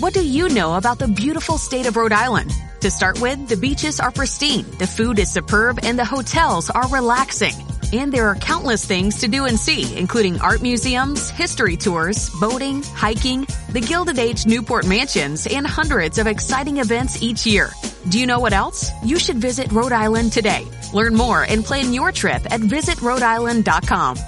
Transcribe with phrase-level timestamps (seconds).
[0.00, 2.50] What do you know about the beautiful state of Rhode Island?
[2.80, 6.88] To start with, the beaches are pristine, the food is superb, and the hotels are
[6.88, 7.54] relaxing.
[7.92, 12.82] And there are countless things to do and see, including art museums, history tours, boating,
[12.82, 17.70] hiking, the Gilded Age Newport Mansions, and hundreds of exciting events each year.
[18.08, 18.90] Do you know what else?
[19.04, 20.66] You should visit Rhode Island today.
[20.92, 24.18] Learn more and plan your trip at visitrhodeisland.com.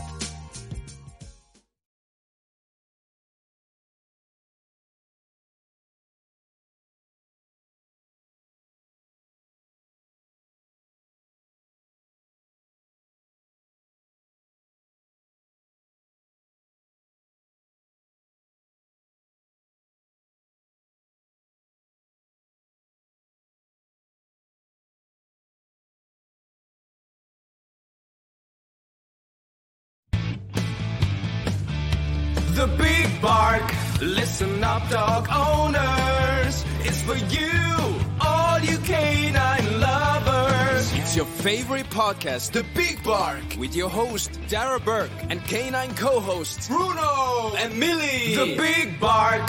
[34.39, 36.63] Listen dog owners.
[36.81, 40.93] It's for you, all you canine lovers.
[40.93, 46.21] It's your favorite podcast, The Big Bark, with your host, Darragh Bourke, and canine co
[46.21, 48.35] hosts, Bruno and Milly.
[48.35, 49.49] The big bark.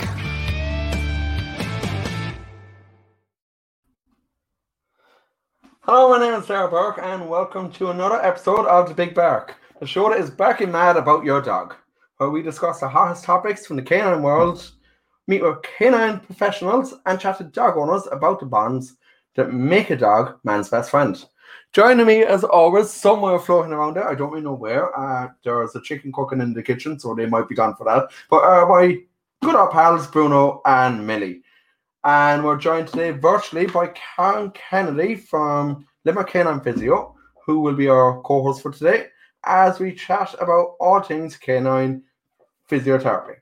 [5.82, 9.58] Hello, my name is Darragh Bourke, and welcome to another episode of The Big Bark,
[9.82, 11.76] the show that is barking mad about your dog,
[12.20, 14.72] where we discuss the hottest topics from the canine world,
[15.28, 18.96] meet with canine professionals, and chat to dog owners about the bonds
[19.36, 21.24] that make a dog man's best friend.
[21.74, 24.98] Joining me, as always, somewhere floating around there, I don't really know where.
[24.98, 28.10] Uh, there's a chicken cooking in the kitchen, so they might be gone for that.
[28.30, 28.98] But uh, my
[29.44, 31.44] good old pals, Bruno and Milly.
[32.04, 37.90] And we're joined today virtually by Karen Kennedy from Limerick Canine Physio, who will be
[37.90, 39.08] our co host for today
[39.44, 42.04] as we chat about all things canine
[42.70, 43.36] physiotherapy.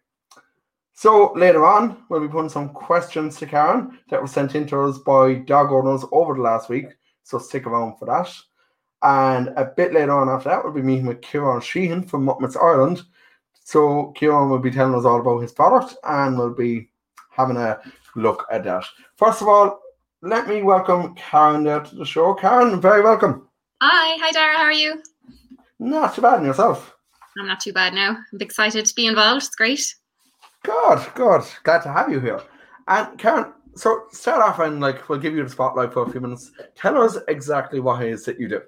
[0.98, 4.80] So later on, we'll be putting some questions to Karen that were sent in to
[4.82, 6.86] us by dog owners over the last week.
[7.24, 8.34] So stick around for that.
[9.04, 12.40] And a bit later on after that, we'll be meeting with Ciaran Sheehan from Mutt
[12.40, 13.04] Mitts Ireland.
[13.66, 16.90] So Kieran will be telling us all about his product and we'll be
[17.30, 17.82] having a
[18.16, 18.86] look at that.
[19.18, 19.82] First of all,
[20.22, 22.34] let me welcome Karen there to the show.
[22.36, 23.50] Karen, very welcome.
[23.82, 25.04] Hi, hi Darragh, how are you?
[25.78, 26.96] Not too bad in yourself.
[27.38, 28.18] I'm not too bad now.
[28.32, 29.44] I'm excited to be involved.
[29.44, 29.94] It's great.
[30.66, 31.44] Good, good.
[31.64, 32.42] Glad to have you here.
[32.88, 36.20] And Karen, so start off and like we'll give you the spotlight for a few
[36.22, 36.52] minutes.
[36.76, 38.62] Tell us exactly what it is that you do.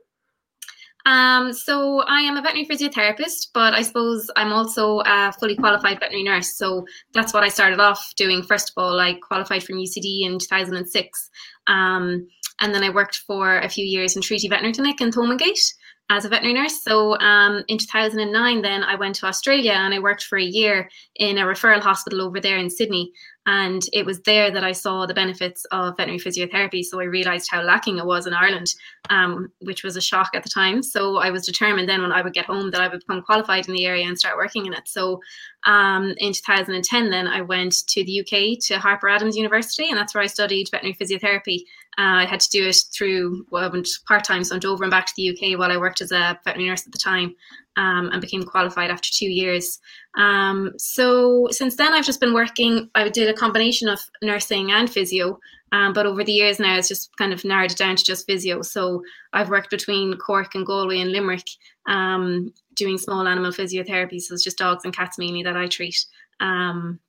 [1.07, 6.00] Um, so I am a veterinary physiotherapist, but I suppose I'm also a fully qualified
[6.00, 6.57] veterinary nurse.
[6.57, 8.44] So that's what I started off doing.
[8.44, 11.30] First of all, I qualified from UCD in 2006.
[11.68, 12.28] Um,
[12.59, 15.74] and then I worked for a few years in Treaty Veterinary Clinic in Thomondgate
[16.09, 16.81] as a veterinary nurse.
[16.81, 20.90] So um, in 2009, then I went to Australia and I worked for a year
[21.16, 23.12] in a referral hospital over there in Sydney.
[23.45, 26.84] And it was there that I saw the benefits of veterinary physiotherapy.
[26.84, 28.73] So I realized how lacking it was in Ireland,
[29.09, 30.84] um, which was a shock at the time.
[30.84, 33.68] So I was determined then when I would get home that I would become qualified
[33.68, 34.88] in the area and start working in it.
[34.88, 35.22] So
[35.66, 40.13] um, in 2010, then I went to the UK to Harper Adams University, and that's
[40.13, 41.63] where I studied veterinary physiotherapy.
[42.00, 44.66] Uh, I had to do it through well, I went part time, so I went
[44.66, 47.00] over and back to the UK while I worked as a veterinary nurse at the
[47.00, 47.35] time,
[47.75, 49.80] um, and became qualified after two years.
[50.16, 52.90] Um, so since then, I've just been working.
[52.94, 55.40] I did a combination of nursing and physio,
[55.72, 58.62] um, but over the years now, it's just kind of narrowed down to just physio.
[58.62, 59.03] So
[59.34, 61.47] I've worked between Cork and Galway and Limerick,
[61.88, 64.22] um, doing small animal physiotherapy.
[64.22, 66.06] So it's just dogs and cats mainly that I treat.
[66.40, 67.00] Um,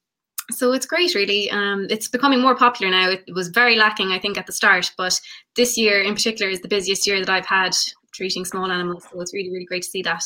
[0.50, 1.50] so it's great, really.
[1.50, 3.10] Um, it's becoming more popular now.
[3.10, 5.20] It was very lacking, I think, at the start, but
[5.56, 7.76] this year in particular is the busiest year that I've had
[8.12, 9.04] treating small animals.
[9.10, 10.24] So it's really, really great to see that.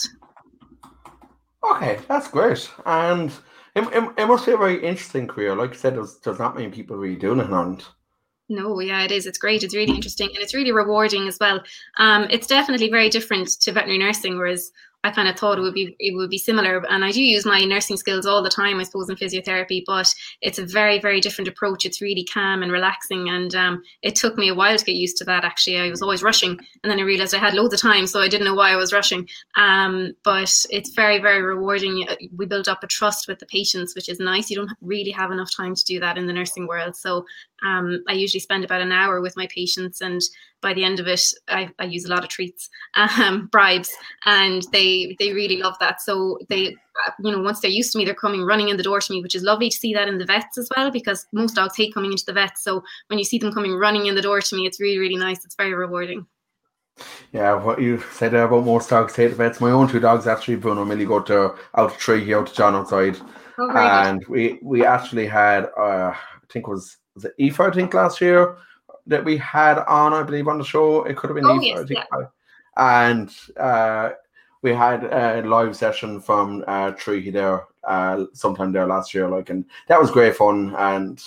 [1.65, 2.71] Okay, that's great.
[2.87, 3.31] And
[3.75, 5.55] it, it, it must be a very interesting career.
[5.55, 7.85] Like you said, there's, there's not many people really doing it Ireland.
[8.49, 9.27] No, yeah, it is.
[9.27, 9.63] It's great.
[9.63, 11.63] It's really interesting and it's really rewarding as well.
[11.97, 14.73] Um, it's definitely very different to veterinary nursing, whereas
[15.05, 17.45] I kind of thought it would be it would be similar, and I do use
[17.45, 19.83] my nursing skills all the time, I suppose, in physiotherapy.
[19.85, 21.85] But it's a very very different approach.
[21.85, 25.17] It's really calm and relaxing, and um, it took me a while to get used
[25.19, 25.45] to that.
[25.45, 26.51] Actually, I was always rushing,
[26.83, 28.77] and then I realized I had loads of time, so I didn't know why I
[28.77, 29.29] was rushing.
[29.57, 32.07] Um, but it's very very rewarding.
[32.37, 34.51] We build up a trust with the patients, which is nice.
[34.51, 37.25] You don't really have enough time to do that in the nursing world, so
[37.65, 40.21] um, I usually spend about an hour with my patients, and
[40.61, 43.93] by the end of it, I, I use a lot of treats, um, bribes,
[44.25, 46.01] and they they really love that.
[46.01, 46.77] So they,
[47.23, 49.23] you know, once they're used to me, they're coming running in the door to me,
[49.23, 51.95] which is lovely to see that in the vets as well, because most dogs hate
[51.95, 52.65] coming into the vets.
[52.65, 55.17] So when you see them coming running in the door to me, it's really really
[55.17, 55.45] nice.
[55.45, 56.27] It's very rewarding.
[57.33, 59.61] Yeah, what you said about most dogs hate the vets.
[59.61, 62.55] My own two dogs actually, Bruno and Milly, go to out to tree, out to
[62.55, 63.19] John outside.
[63.59, 67.71] Oh, and we we actually had uh, I think it was was it Aoife I
[67.71, 68.57] think last year
[69.07, 71.05] that we had on I believe on the show.
[71.05, 72.01] It could have been Oh, Aoife, yes, I think.
[72.13, 72.27] yeah.
[72.77, 74.11] And uh,
[74.63, 79.51] we had a live session from uh, Tree there uh, sometime there last year, like,
[79.51, 80.75] and that was great fun.
[80.79, 81.23] And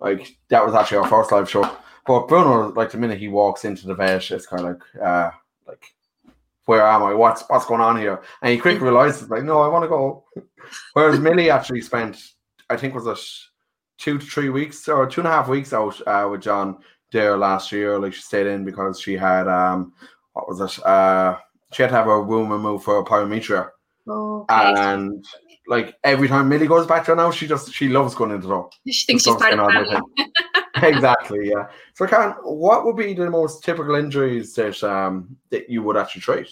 [0.00, 1.68] like that was actually our first live show.
[2.06, 5.30] But Bruno, like the minute he walks into the vet, it's kind of like, uh,
[5.66, 5.94] like,
[6.64, 7.12] where am I?
[7.12, 8.22] What's what's going on here?
[8.40, 10.24] And he quickly realizes, like, no, I want to go.
[10.94, 12.16] Whereas Milly actually spent,
[12.70, 13.18] I think, was it
[13.98, 16.78] two to three weeks or two and a half weeks out uh, with John
[17.12, 17.98] there last year.
[17.98, 19.92] Like she stayed in because she had, um,
[20.32, 20.84] what was it?
[20.86, 21.36] Uh,
[21.72, 23.68] she had to have her womb removed for pyometra,
[24.08, 24.72] Okay.
[24.76, 25.24] and
[25.66, 28.54] like every time Milly goes back there now, she just she loves going into the
[28.54, 28.70] door.
[28.88, 30.32] she thinks she's part of the it's kind family.
[30.96, 31.66] exactly, yeah.
[31.94, 36.22] So, Karen, what would be the most typical injuries that um that you would actually
[36.22, 36.48] treat?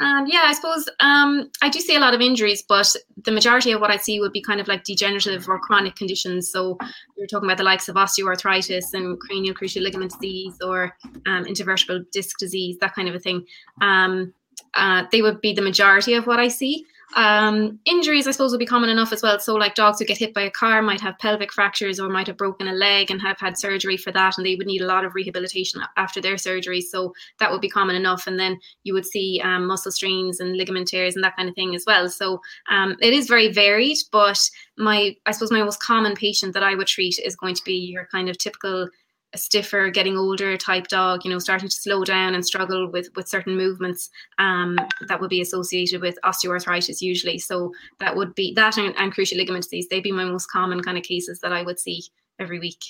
[0.00, 2.94] Um, yeah, I suppose um, I do see a lot of injuries, but
[3.24, 6.50] the majority of what I see would be kind of like degenerative or chronic conditions.
[6.50, 6.78] So
[7.16, 10.96] you're talking about the likes of osteoarthritis and cranial cruciate ligament disease or
[11.26, 13.46] um, intervertebral disc disease, that kind of a thing.
[13.80, 14.34] Um,
[14.74, 16.84] uh, they would be the majority of what I see.
[17.14, 19.38] Um, injuries, I suppose, would be common enough as well.
[19.38, 22.26] So, like dogs who get hit by a car might have pelvic fractures or might
[22.26, 24.86] have broken a leg and have had surgery for that, and they would need a
[24.86, 26.80] lot of rehabilitation after their surgery.
[26.80, 28.26] So, that would be common enough.
[28.26, 31.54] And then you would see um, muscle strains and ligament tears and that kind of
[31.54, 32.08] thing as well.
[32.08, 32.40] So,
[32.70, 33.98] um, it is very varied.
[34.10, 34.40] But
[34.76, 37.74] my, I suppose, my most common patient that I would treat is going to be
[37.74, 38.88] your kind of typical
[39.34, 43.08] a stiffer, getting older type dog, you know, starting to slow down and struggle with
[43.16, 44.78] with certain movements um,
[45.08, 47.38] that would be associated with osteoarthritis usually.
[47.38, 49.88] So that would be that and, and cruciate ligament disease.
[49.88, 52.04] They'd be my most common kind of cases that I would see
[52.38, 52.82] every week.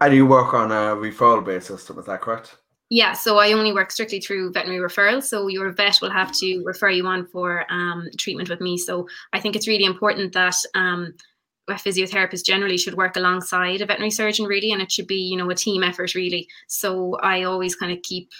[0.00, 2.56] And you work on a referral basis, is that correct?
[2.92, 5.24] Yeah, so I only work strictly through veterinary referrals.
[5.24, 8.76] So your vet will have to refer you on for um, treatment with me.
[8.76, 11.14] So I think it's really important that um,
[11.70, 15.36] a physiotherapist generally should work alongside a veterinary surgeon, really, and it should be you
[15.36, 16.48] know a team effort, really.
[16.66, 18.30] So I always kind of keep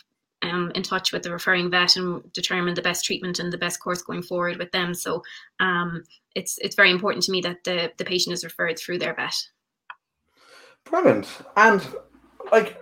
[0.43, 3.81] um, in touch with the referring vet and determine the best treatment and the best
[3.81, 4.95] course going forward with them.
[4.95, 5.23] So
[5.59, 6.05] um,
[6.35, 9.35] it's it's very important to me that the the patient is referred through their vet.
[10.85, 11.29] Brilliant.
[11.57, 11.87] And
[12.51, 12.81] like,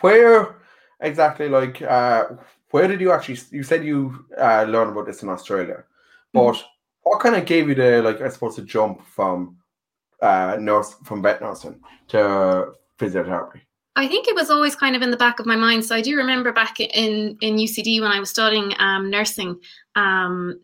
[0.00, 0.60] where
[1.00, 1.48] exactly?
[1.48, 2.24] Like, uh,
[2.70, 3.38] where did you actually?
[3.50, 5.84] You said you uh, learned about this in Australia,
[6.32, 6.62] but
[7.10, 8.20] what kind of gave you the like?
[8.20, 9.56] I suppose the jump from
[10.22, 13.62] uh, nurse from vet nursing to physiotherapy.
[13.96, 15.84] I think it was always kind of in the back of my mind.
[15.84, 19.58] So I do remember back in in UCD when I was studying um, nursing,
[19.96, 20.60] um,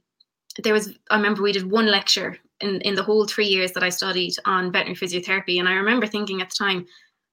[0.63, 3.83] there was I remember we did one lecture in in the whole three years that
[3.83, 6.87] I studied on veterinary physiotherapy, and I remember thinking at the time,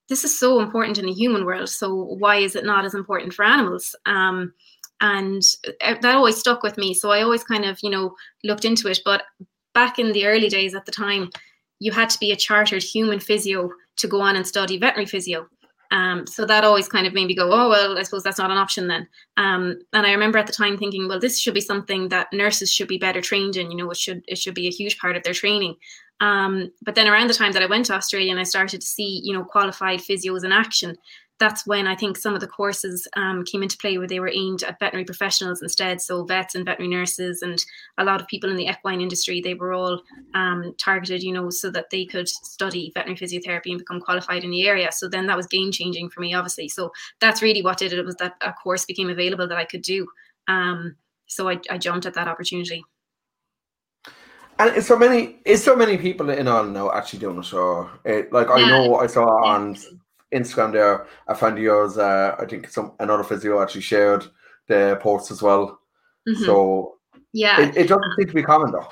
[0.08, 1.68] this is so important in the human world.
[1.68, 3.94] So why is it not as important for animals?
[4.06, 4.54] Um,
[5.00, 5.42] and
[5.80, 6.94] uh, that always stuck with me.
[6.94, 9.00] So I always kind of you know looked into it.
[9.04, 9.22] But
[9.74, 11.30] back in the early days at the time,
[11.80, 15.48] you had to be a chartered human physio to go on and study veterinary physio.
[15.90, 18.50] Um, so that always kind of made me go, oh well, I suppose that's not
[18.50, 19.06] an option then.
[19.36, 22.72] Um, and I remember at the time thinking, well, this should be something that nurses
[22.72, 23.70] should be better trained in.
[23.70, 25.76] You know, it should it should be a huge part of their training.
[26.20, 28.86] Um, but then around the time that I went to Australia and I started to
[28.86, 30.96] see, you know, qualified physios in action,
[31.40, 34.30] that's when I think some of the courses um, came into play where they were
[34.32, 36.00] aimed at veterinary professionals instead.
[36.00, 37.62] So vets and veterinary nurses and
[37.98, 40.00] a lot of people in the equine industry, they were all
[40.34, 44.50] um, targeted, you know, so that they could study veterinary physiotherapy and become qualified in
[44.50, 44.92] the area.
[44.92, 46.68] So then that was game changing for me, obviously.
[46.68, 47.98] So that's really what did it.
[47.98, 50.06] It was that a course became available that I could do.
[50.46, 50.94] Um,
[51.26, 52.84] so I, I jumped at that opportunity.
[54.56, 57.52] And is so many is so many people in Ireland now actually doing it?
[57.52, 59.76] Or it, like I know I saw on
[60.34, 64.24] Instagram there a friend of yours, uh, I think some another physio actually shared
[64.68, 65.78] the post as well.
[66.28, 66.44] Mhm.
[66.46, 66.96] So
[67.32, 67.60] yeah.
[67.60, 68.88] it, it doesn't seem to be common though.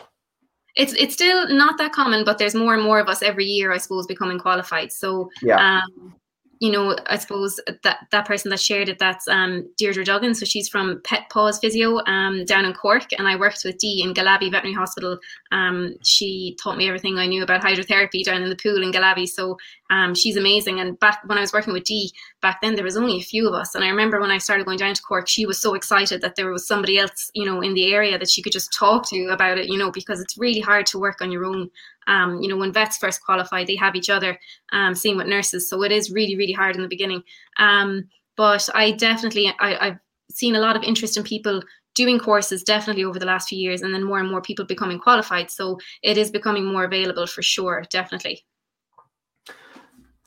[0.77, 3.73] it's it's still not that common, but there's more and more of us every year,
[3.73, 4.91] I suppose, becoming qualified.
[4.93, 5.59] So Yeah.
[5.61, 6.15] um,
[6.63, 10.33] you know, I suppose that that person that shared it, that's um, Deirdre Duggan.
[10.33, 14.01] So she's from Pet Paws Physio um, down in Cork, and I worked with Dee
[14.01, 15.19] in Galabi Veterinary Hospital.
[15.51, 19.27] Um, she taught me everything I knew about hydrotherapy down in the pool in Galabi.
[19.29, 19.57] So
[19.91, 20.79] um, she's amazing.
[20.79, 23.49] And back when I was working with Dee, back then there was only a few
[23.49, 25.75] of us, and I remember when I started going down to Cork, she was so
[25.75, 28.73] excited that there was somebody else, you know, in the area that she could just
[28.73, 31.73] talk to about it, you know, because it's really hard to work on your own.
[32.07, 34.39] Um, you know, when vets first qualify, they have each other.
[34.73, 37.23] Um, same with nurses, so it is really, really hard in the beginning.
[37.59, 39.99] Um, but I definitely, I, I've
[40.31, 41.63] seen a lot of interest in people
[41.95, 44.99] doing courses definitely over the last few years, and then more and more people becoming
[44.99, 45.51] qualified.
[45.51, 48.45] So it is becoming more available for sure, definitely.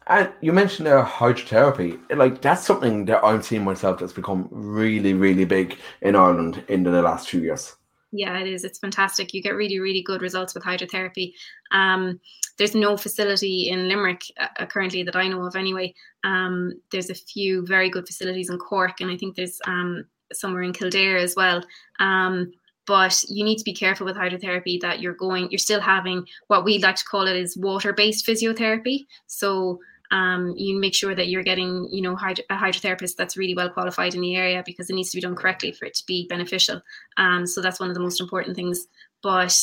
[0.08, 2.00] And you mentioned uh, hydrotherapy.
[2.16, 6.84] Like that's something that I'm seeing myself that's become really, really big in Ireland in
[6.84, 7.76] the last few years.
[8.12, 8.64] Yeah, it is.
[8.64, 9.34] It's fantastic.
[9.34, 11.34] You get really, really good results with hydrotherapy.
[11.72, 12.20] Um,
[12.58, 15.94] there's no facility in Limerick uh, currently that I know of, anyway.
[16.24, 20.64] Um, there's a few very good facilities in Cork, and I think there's um, somewhere
[20.64, 21.62] in Kildare as well.
[22.00, 22.52] Um,
[22.88, 26.64] but you need to be careful with hydrotherapy that you're going, you're still having what
[26.64, 29.06] we like to call it is water based physiotherapy.
[29.28, 29.80] So
[30.12, 34.16] um, you make sure that you're getting, you know, a hydrotherapist that's really well qualified
[34.16, 36.82] in the area because it needs to be done correctly for it to be beneficial.
[37.18, 38.88] Um, so that's one of the most important things.
[39.24, 39.58] But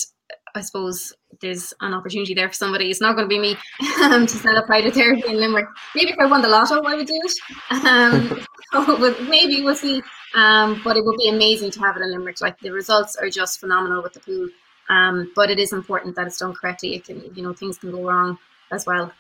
[0.55, 2.91] I suppose there's an opportunity there for somebody.
[2.91, 3.57] It's not going to be me
[4.03, 5.67] um, to set up hydrotherapy in Limerick.
[5.95, 7.85] Maybe if I won the lotto, I would do it.
[7.85, 10.03] Um, maybe we'll see.
[10.35, 12.41] Um, but it would be amazing to have it in Limerick.
[12.41, 14.49] Like the results are just phenomenal with the pool.
[14.89, 16.95] Um, but it is important that it's done correctly.
[16.95, 18.39] It can, you know, things can go wrong
[18.71, 19.13] as well.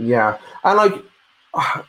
[0.00, 1.04] Yeah, and like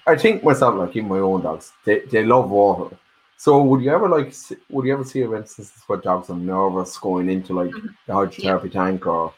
[0.08, 2.96] I think myself, like even my own dogs, they, they love water.
[3.38, 4.34] So would you ever like
[4.70, 7.88] would you ever see instances where dogs are nervous going into like mm-hmm.
[8.06, 8.86] the hydrotherapy yeah.
[8.86, 9.34] tank or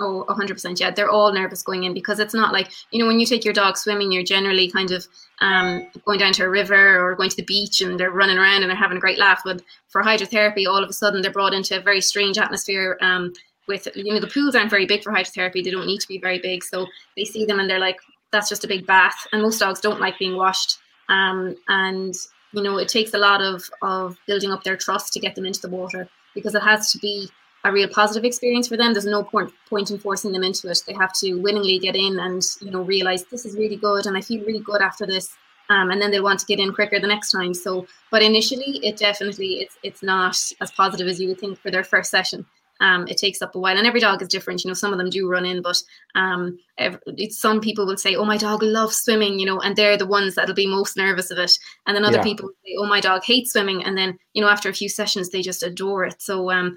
[0.00, 0.78] Oh, 100%.
[0.78, 3.44] Yeah, they're all nervous going in because it's not like, you know, when you take
[3.44, 5.04] your dog swimming, you're generally kind of
[5.40, 8.62] um, going down to a river or going to the beach and they're running around
[8.62, 9.40] and they're having a great laugh.
[9.44, 13.32] But for hydrotherapy, all of a sudden they're brought into a very strange atmosphere um,
[13.66, 15.64] with, you know, the pools aren't very big for hydrotherapy.
[15.64, 16.62] They don't need to be very big.
[16.62, 17.98] So they see them and they're like,
[18.32, 19.26] that's just a big bath.
[19.32, 20.78] And most dogs don't like being washed.
[21.08, 22.14] Um, and,
[22.52, 25.46] you know, it takes a lot of, of building up their trust to get them
[25.46, 27.28] into the water because it has to be
[27.64, 28.92] a real positive experience for them.
[28.92, 30.80] There's no point point in forcing them into it.
[30.86, 34.16] They have to willingly get in and you know realize this is really good and
[34.16, 35.34] I feel really good after this.
[35.70, 37.52] Um, and then they want to get in quicker the next time.
[37.52, 41.70] So, but initially, it definitely it's it's not as positive as you would think for
[41.70, 42.46] their first session
[42.80, 43.76] um, it takes up a while.
[43.76, 45.76] And every dog is different you know some of them do run in but
[46.14, 49.96] um, it's, some people will say oh my dog loves swimming you know and they're
[49.96, 51.52] the ones that'll be most nervous of it.
[51.86, 52.22] And then other yeah.
[52.22, 55.30] people say oh my dog hates swimming and then you know after a few sessions
[55.30, 56.20] they just adore it.
[56.20, 56.76] So um,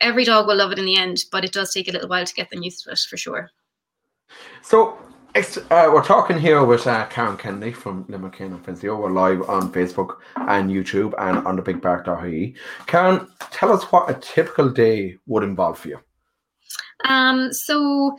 [0.00, 2.24] every dog will love it in the end but it does take a little while
[2.24, 3.50] to get them used to it for sure.
[4.62, 4.98] So
[5.34, 8.96] uh, we're talking here with uh, Karen Kennedy from Limerick and Physio.
[8.96, 12.54] We're live on Facebook and YouTube and on the Big bigbark.ie.
[12.86, 15.98] Karen, tell us what a typical day would involve for you.
[17.04, 18.16] Um, so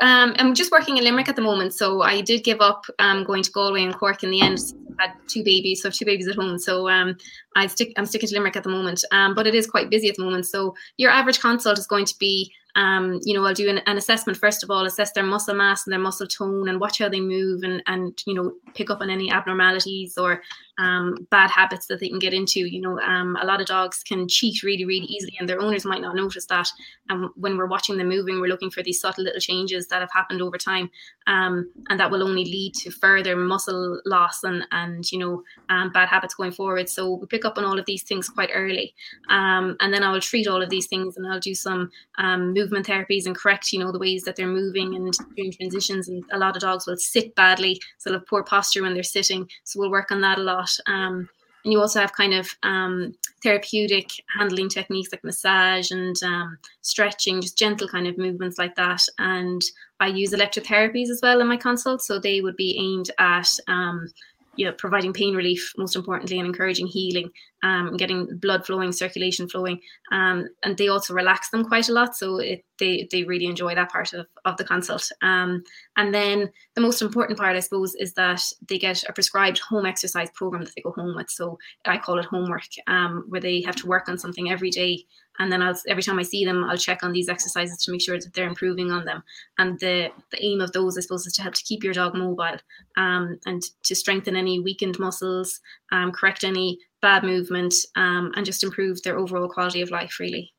[0.00, 3.24] um, I'm just working in Limerick at the moment, so I did give up um,
[3.24, 4.58] going to Galway and Cork in the end.
[4.98, 6.58] I had two babies, so two babies at home.
[6.58, 7.16] So um,
[7.54, 10.10] I stick, I'm sticking to Limerick at the moment, um, but it is quite busy
[10.10, 10.46] at the moment.
[10.46, 13.96] So your average consult is going to be um, you know, I'll do an, an,
[13.96, 17.08] assessment first of all, assess their muscle mass and their muscle tone, and watch how
[17.08, 20.42] they move, and and you know, pick up on any abnormalities or
[20.78, 22.60] um, bad habits that they can get into.
[22.60, 25.86] You know, um, a lot of dogs can cheat really, really easily, and their owners
[25.86, 26.68] might not notice that.
[27.08, 30.12] And when we're watching them moving, we're looking for these subtle little changes that have
[30.12, 30.90] happened over time,
[31.26, 35.90] um, and that will only lead to further muscle loss and and you know, um,
[35.92, 36.90] bad habits going forward.
[36.90, 38.94] So we pick up on all of these things quite early,
[39.30, 42.65] um, and then I will treat all of these things, and I'll do some move
[42.66, 46.08] movement therapies and correct, you know, the ways that they're moving and doing transitions.
[46.08, 49.48] And a lot of dogs will sit badly, so have poor posture when they're sitting.
[49.64, 50.70] So we'll work on that a lot.
[50.86, 51.28] Um,
[51.64, 57.40] and you also have kind of um, therapeutic handling techniques like massage and um, stretching,
[57.40, 59.02] just gentle kind of movements like that.
[59.18, 59.62] And
[59.98, 64.08] I use electrotherapies as well in my consult, so they would be aimed at um,
[64.56, 67.30] you know, providing pain relief, most importantly, and encouraging healing,
[67.62, 69.80] um, getting blood flowing, circulation flowing,
[70.12, 72.16] um, and they also relax them quite a lot.
[72.16, 75.10] So it, they they really enjoy that part of, of the consult.
[75.22, 75.62] Um,
[75.96, 79.86] and then the most important part, I suppose, is that they get a prescribed home
[79.86, 81.30] exercise program that they go home with.
[81.30, 85.04] So I call it homework, um, where they have to work on something every day
[85.38, 88.00] and then I'll every time I see them, I'll check on these exercises to make
[88.00, 89.22] sure that they're improving on them.
[89.58, 92.14] And the the aim of those, I suppose, is to help to keep your dog
[92.14, 92.58] mobile
[92.96, 95.60] um, and to strengthen any weakened muscles,
[95.92, 100.18] um, correct any bad movement, um, and just improve their overall quality of life.
[100.20, 100.52] Really.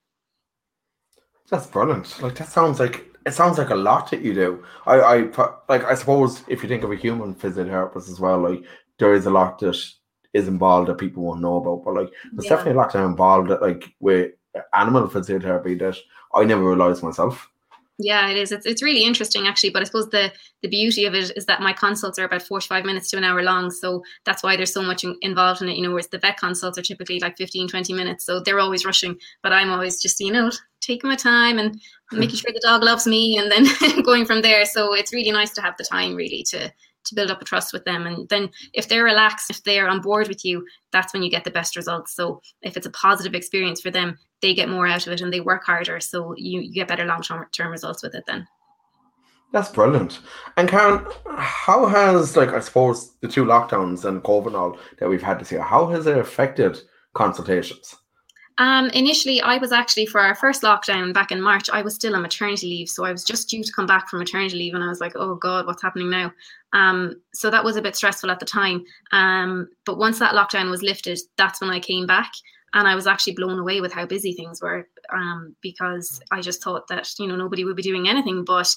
[1.50, 2.22] That's brilliant.
[2.22, 4.64] Like that sounds like it sounds like a lot that you do.
[4.86, 5.16] I, I
[5.70, 8.64] like I suppose if you think of a human physiotherapist as well, like
[9.00, 9.78] there is a lot that
[10.34, 11.84] is involved that people won't know about.
[11.86, 12.52] But like there's yeah.
[12.52, 14.32] definitely a lot that involved that like with
[14.74, 15.98] animal physiotherapy that
[16.34, 17.50] I never realized myself.
[18.00, 18.52] Yeah, it is.
[18.52, 19.72] It's it's really interesting actually.
[19.72, 22.68] But I suppose the the beauty of it is that my consults are about forty
[22.68, 23.72] five minutes to an hour long.
[23.72, 25.78] So that's why there's so much in, involved in it.
[25.78, 28.24] You know, whereas the vet consults are typically like 15, 20 minutes.
[28.26, 29.18] So they're always rushing.
[29.42, 33.08] But I'm always just you know taking my time and making sure the dog loves
[33.08, 34.66] me, and then going from there.
[34.66, 36.72] So it's really nice to have the time really to
[37.10, 38.08] to build up a trust with them.
[38.08, 41.44] And then if they're relaxed, if they're on board with you, that's when you get
[41.44, 42.16] the best results.
[42.16, 45.34] So if it's a positive experience for them, they get more out of it and
[45.34, 46.00] they work harder.
[46.00, 48.48] So you, you get better long term results with it then.
[49.54, 50.20] That's brilliant.
[50.58, 51.06] And Karen,
[51.38, 55.40] how has like I suppose the two lockdowns and COVID and all that we've had
[55.40, 56.78] this year, how has it affected
[57.14, 57.96] consultations?
[58.60, 61.70] Um, initially, I was actually for our first lockdown back in March.
[61.70, 64.20] I was still on maternity leave, so I was just due to come back from
[64.20, 66.32] maternity leave, and I was like, "Oh God, what's happening now?"
[66.74, 68.84] Um, so that was a bit stressful at the time.
[69.12, 72.32] Um, but once that lockdown was lifted, that's when I came back,
[72.74, 74.88] and I was actually blown away with how busy things were.
[75.14, 78.76] Um, because I just thought that you know nobody would be doing anything, but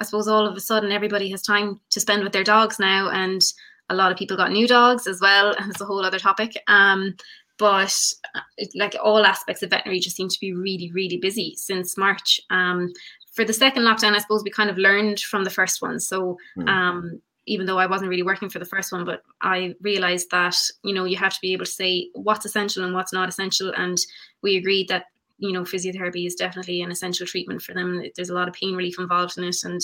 [0.00, 3.10] I suppose all of a sudden everybody has time to spend with their dogs now,
[3.10, 3.42] and
[3.90, 5.54] a lot of people got new dogs as well.
[5.60, 6.56] And it's a whole other topic.
[6.68, 7.14] Um,
[7.60, 7.94] but
[8.34, 8.40] uh,
[8.74, 12.40] like all aspects of veterinary just seem to be really, really busy since March.
[12.48, 12.90] Um,
[13.32, 16.00] for the second lockdown, I suppose we kind of learned from the first one.
[16.00, 16.66] So hmm.
[16.66, 20.56] um, even though I wasn't really working for the first one, but I realized that
[20.82, 23.72] you know you have to be able to say what's essential and what's not essential,
[23.76, 23.98] and
[24.42, 25.04] we agreed that
[25.38, 28.02] you know physiotherapy is definitely an essential treatment for them.
[28.16, 29.80] There's a lot of pain relief involved in it, and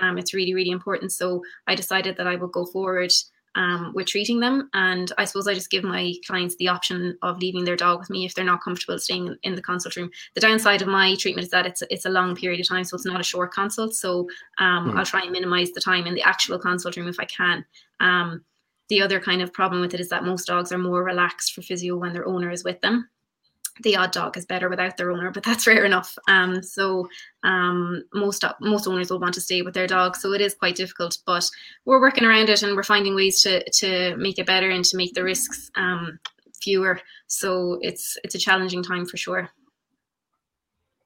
[0.00, 1.12] um, it's really really important.
[1.12, 3.12] So I decided that I would go forward
[3.54, 4.70] um, with treating them.
[4.74, 8.10] And I suppose I just give my clients the option of leaving their dog with
[8.10, 10.10] me if they're not comfortable staying in the consult room.
[10.34, 12.94] The downside of my treatment is that it's it's a long period of time, so
[12.94, 13.94] it's not a short consult.
[13.94, 14.28] So
[14.58, 14.98] um, mm.
[14.98, 17.64] I'll try and minimize the time in the actual consult room if I can.
[18.00, 18.44] Um,
[18.88, 21.62] the other kind of problem with it is that most dogs are more relaxed for
[21.62, 23.08] physio when their owner is with them
[23.82, 26.16] the odd dog is better without their owner, but that's rare enough.
[26.28, 27.08] Um, so
[27.42, 30.76] um, most most owners will want to stay with their dog, so it is quite
[30.76, 31.18] difficult.
[31.26, 31.48] But
[31.84, 34.96] we're working around it, and we're finding ways to to make it better and to
[34.96, 36.18] make the risks um,
[36.62, 37.00] fewer.
[37.26, 39.50] So it's it's a challenging time for sure.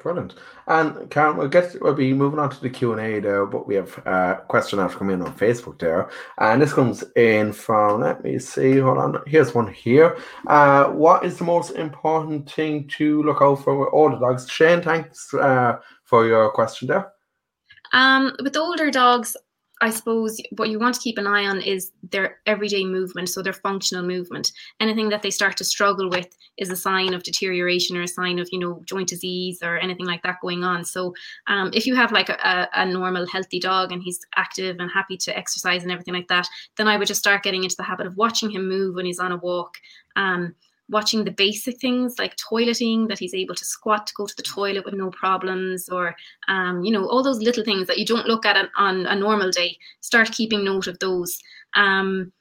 [0.04, 0.34] Brilliant.
[0.66, 3.66] And Karen, we'll get we'll be moving on to the Q and A there, but
[3.66, 8.02] we have a question that's come in on Facebook there, and this comes in from.
[8.02, 8.80] Let me see.
[8.80, 9.22] Hold on.
[9.26, 10.18] Here's one here.
[10.46, 14.46] Uh, what is the most important thing to look out for with older dogs?
[14.46, 17.10] Shane, thanks uh, for your question there.
[17.94, 19.38] Um, with older dogs,
[19.84, 23.42] I suppose what you want to keep an eye on is their everyday movement, so
[23.42, 24.50] their functional movement.
[24.80, 28.38] Anything that they start to struggle with is a sign of deterioration or a sign
[28.38, 30.86] of, you know, joint disease or anything like that going on.
[30.86, 31.12] So
[31.48, 35.18] um, if you have like a, a normal, healthy dog and he's active and happy
[35.18, 36.48] to exercise and everything like that,
[36.78, 39.20] then I would just start getting into the habit of watching him move when he's
[39.20, 39.74] on a walk.
[40.16, 40.54] Um,
[40.90, 44.42] watching the basic things like toileting that he's able to squat to go to the
[44.42, 46.14] toilet with no problems or
[46.48, 49.50] um, you know all those little things that you don't look at on a normal
[49.50, 51.38] day start keeping note of those.
[51.74, 52.32] Um,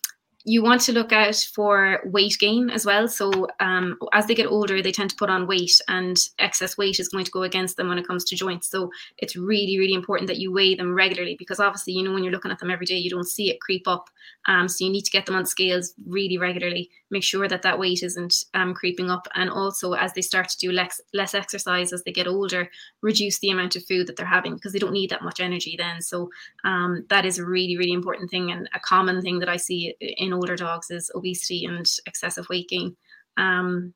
[0.46, 3.08] you want to look out for weight gain as well.
[3.08, 7.00] So um, as they get older, they tend to put on weight, and excess weight
[7.00, 8.70] is going to go against them when it comes to joints.
[8.70, 12.24] So it's really, really important that you weigh them regularly because obviously, you know, when
[12.24, 14.10] you're looking at them every day, you don't see it creep up.
[14.46, 16.90] Um, so you need to get them on scales really regularly.
[17.10, 20.58] Make sure that that weight isn't um, creeping up, and also as they start to
[20.58, 22.70] do less less exercise as they get older,
[23.02, 25.76] reduce the amount of food that they're having because they don't need that much energy
[25.78, 26.02] then.
[26.02, 26.30] So
[26.66, 29.96] um, that is a really, really important thing and a common thing that I see
[30.00, 32.96] in older dogs is obesity and excessive weight gain.
[33.38, 33.94] Um,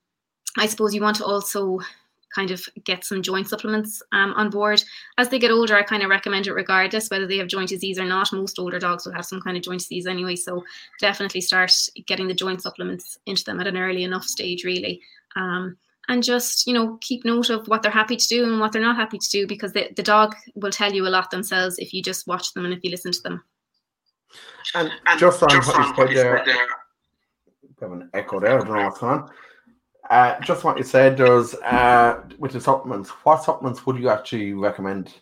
[0.57, 1.79] I suppose you want to also
[2.33, 4.83] kind of get some joint supplements um, on board.
[5.17, 7.99] As they get older, I kind of recommend it regardless whether they have joint disease
[7.99, 8.31] or not.
[8.33, 10.63] Most older dogs will have some kind of joint disease anyway, so
[10.99, 11.71] definitely start
[12.05, 15.01] getting the joint supplements into them at an early enough stage, really.
[15.35, 15.77] Um,
[16.09, 18.81] and just you know keep note of what they're happy to do and what they're
[18.81, 21.93] not happy to do because the, the dog will tell you a lot themselves if
[21.93, 23.43] you just watch them and if you listen to them.
[24.75, 26.67] And, and just on just what you said there, there,
[27.81, 28.59] have an echo there.
[28.59, 29.31] I don't know what's going on.
[30.09, 33.09] Uh, just what you said, there's uh, with the supplements.
[33.09, 35.13] What supplements would you actually recommend?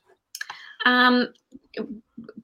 [0.86, 1.34] Um,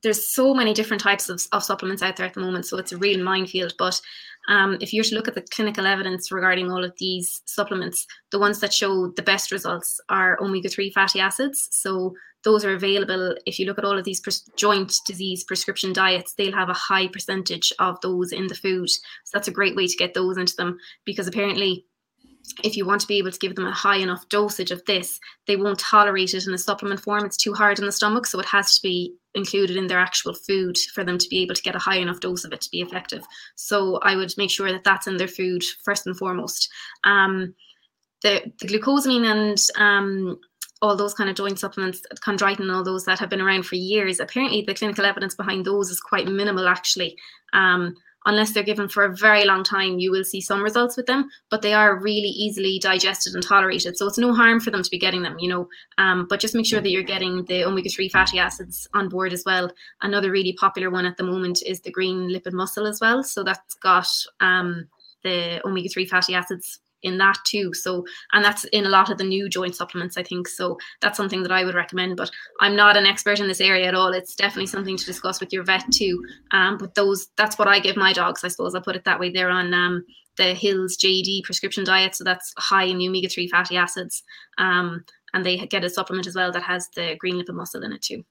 [0.01, 2.91] there's so many different types of, of supplements out there at the moment, so it's
[2.91, 3.73] a real minefield.
[3.77, 4.01] But
[4.47, 8.39] um, if you're to look at the clinical evidence regarding all of these supplements, the
[8.39, 11.67] ones that show the best results are omega 3 fatty acids.
[11.71, 13.35] So those are available.
[13.45, 16.73] If you look at all of these pres- joint disease prescription diets, they'll have a
[16.73, 18.89] high percentage of those in the food.
[18.89, 21.85] So that's a great way to get those into them because apparently
[22.63, 25.19] if you want to be able to give them a high enough dosage of this,
[25.47, 27.25] they won't tolerate it in a supplement form.
[27.25, 30.33] It's too hard in the stomach, so it has to be included in their actual
[30.33, 32.69] food for them to be able to get a high enough dose of it to
[32.71, 33.23] be effective.
[33.55, 36.69] So I would make sure that that's in their food first and foremost.
[37.03, 37.55] Um,
[38.21, 40.39] the, the glucosamine and um,
[40.81, 43.75] all those kind of joint supplements, chondroitin, and all those that have been around for
[43.75, 44.19] years.
[44.19, 47.17] Apparently, the clinical evidence behind those is quite minimal, actually.
[47.53, 47.95] Um,
[48.25, 51.29] unless they're given for a very long time, you will see some results with them,
[51.49, 53.97] but they are really easily digested and tolerated.
[53.97, 55.67] So it's no harm for them to be getting them, you know.
[55.97, 59.33] Um, but just make sure that you're getting the omega 3 fatty acids on board
[59.33, 59.71] as well.
[60.01, 63.23] Another really popular one at the moment is the green lipped mussel as well.
[63.23, 64.07] So that's got
[64.39, 64.87] um,
[65.23, 67.73] the omega 3 fatty acids in that too.
[67.73, 70.47] So, and that's in a lot of the new joint supplements, I think.
[70.47, 72.17] So, that's something that I would recommend.
[72.17, 74.13] But I'm not an expert in this area at all.
[74.13, 76.23] It's definitely something to discuss with your vet too.
[76.51, 78.75] Um, but those, that's what I give my dogs, I suppose.
[78.75, 79.29] I'll put it that way.
[79.29, 80.05] They're on um,
[80.37, 84.23] the Hills JD prescription diet, so that's high in omega three fatty acids.
[84.57, 87.93] Um, and they get a supplement as well that has the green lipped mussel in
[87.93, 88.23] it too.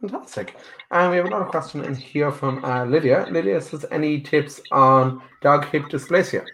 [0.00, 0.56] Fantastic.
[0.90, 3.26] And we have another question in here from uh, Lydia.
[3.30, 6.44] Lydia says, any tips on dog hip dysplasia?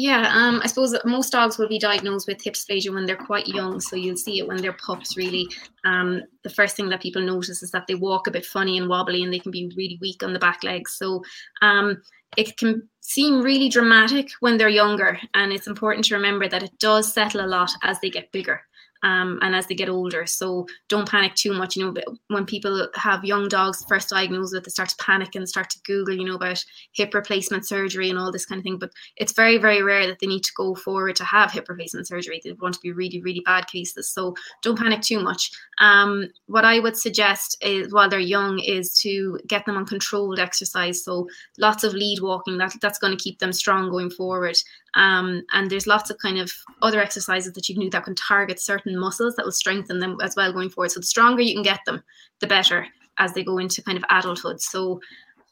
[0.00, 3.48] Yeah, um, I suppose most dogs will be diagnosed with hip dysplasia when they're quite
[3.48, 3.80] young.
[3.80, 5.48] So you'll see it when they're pups, really.
[5.84, 8.88] Um, the first thing that people notice is that they walk a bit funny and
[8.88, 10.94] wobbly and they can be really weak on the back legs.
[10.94, 11.24] So
[11.62, 12.00] um,
[12.36, 15.18] it can seem really dramatic when they're younger.
[15.34, 18.60] And it's important to remember that it does settle a lot as they get bigger
[19.02, 20.26] um, and as they get older.
[20.26, 21.76] So don't panic too much.
[21.76, 25.48] You know, when people have young dogs first diagnosed with, they start to panic and
[25.48, 28.78] start to Google, you know, about hip replacement surgery and all this kind of thing.
[28.78, 32.08] But it's very, very rare that they need to go forward to have hip replacement
[32.08, 32.40] surgery.
[32.42, 34.08] They want to be really, really bad cases.
[34.10, 35.50] So don't panic too much.
[35.78, 40.38] Um, what I would suggest is while they're young is to get them on controlled
[40.38, 41.04] exercise.
[41.04, 42.58] So lots of lead walking.
[42.58, 44.56] That that's going to keep them strong going forward.
[44.94, 48.14] Um, and there's lots of kind of other exercises that you can do that can
[48.14, 50.90] target certain muscles that will strengthen them as well going forward.
[50.90, 52.02] So the stronger you can get them,
[52.40, 52.86] the better
[53.18, 54.60] as they go into kind of adulthood.
[54.60, 55.00] So,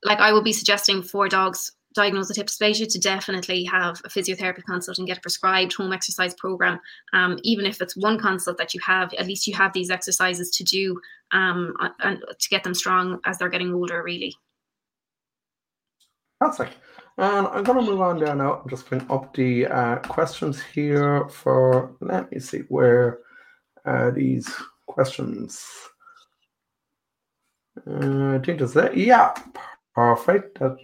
[0.05, 4.09] like I will be suggesting for dogs diagnosed with hip dysplasia to definitely have a
[4.09, 6.79] physiotherapy consult and get a prescribed home exercise program.
[7.13, 10.51] Um, even if it's one consult that you have, at least you have these exercises
[10.51, 11.01] to do
[11.33, 14.03] um, and to get them strong as they're getting older.
[14.03, 14.37] Really.
[16.39, 16.77] Fantastic.
[17.19, 18.61] And I'm going to move on there now.
[18.61, 23.21] I'm just bring up the uh, questions here for, let me see where
[23.87, 24.53] uh, these
[24.87, 25.65] questions.
[27.87, 28.97] Uh, I think that's it.
[28.97, 29.35] Yeah,
[29.95, 30.59] perfect.
[30.59, 30.77] That,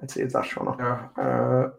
[0.00, 1.10] let's see, is that showing up there?
[1.16, 1.70] Uh,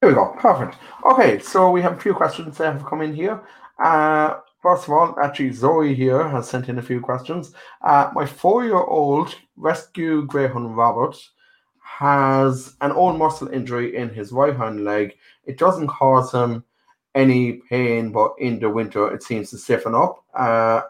[0.00, 0.34] here we go.
[0.38, 0.76] Perfect.
[1.10, 3.42] Okay, so we have a few questions that have come in here.
[3.82, 7.54] Uh, first of all, actually, Zoe here has sent in a few questions.
[7.82, 11.16] Uh, my four year old rescue Greyhound Robert
[12.00, 15.14] has an old muscle injury in his right hind leg.
[15.44, 16.64] It doesn't cause him
[17.14, 20.24] any pain, but in the winter it seems to stiffen up.
[20.32, 20.80] Uh,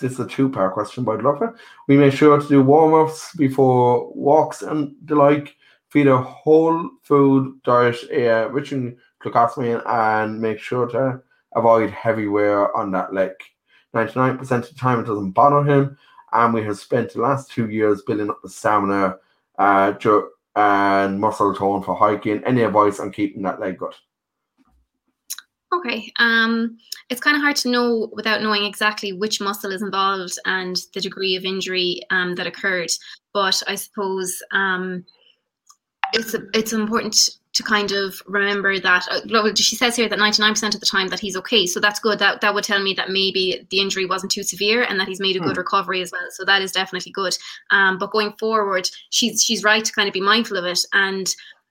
[0.00, 1.54] this is a two part question by the
[1.86, 5.54] We make sure to do warm ups before walks and the like.
[5.90, 11.22] Feed a whole food diet, uh, rich in glucosamine, and make sure to
[11.54, 13.30] avoid heavy wear on that leg.
[13.94, 15.96] 99% of the time it doesn't bother him,
[16.32, 19.16] and we have spent the last two years building up the stamina
[19.58, 19.92] uh,
[20.56, 22.42] and muscle tone for hiking.
[22.44, 23.94] Any advice on keeping that leg good?
[25.74, 26.10] Okay.
[26.18, 26.78] Um,
[27.10, 31.00] it's kind of hard to know without knowing exactly which muscle is involved and the
[31.00, 32.90] degree of injury um, that occurred.
[33.34, 35.04] But I suppose um,
[36.14, 37.16] it's it's important
[37.56, 41.20] to kind of remember that uh, she says here that 99% of the time that
[41.20, 41.66] he's okay.
[41.66, 42.18] So that's good.
[42.18, 45.20] That that would tell me that maybe the injury wasn't too severe and that he's
[45.20, 45.60] made a good hmm.
[45.60, 46.26] recovery as well.
[46.30, 47.36] So that is definitely good.
[47.70, 50.80] Um, but going forward she's she's right to kind of be mindful of it.
[50.92, 51.26] And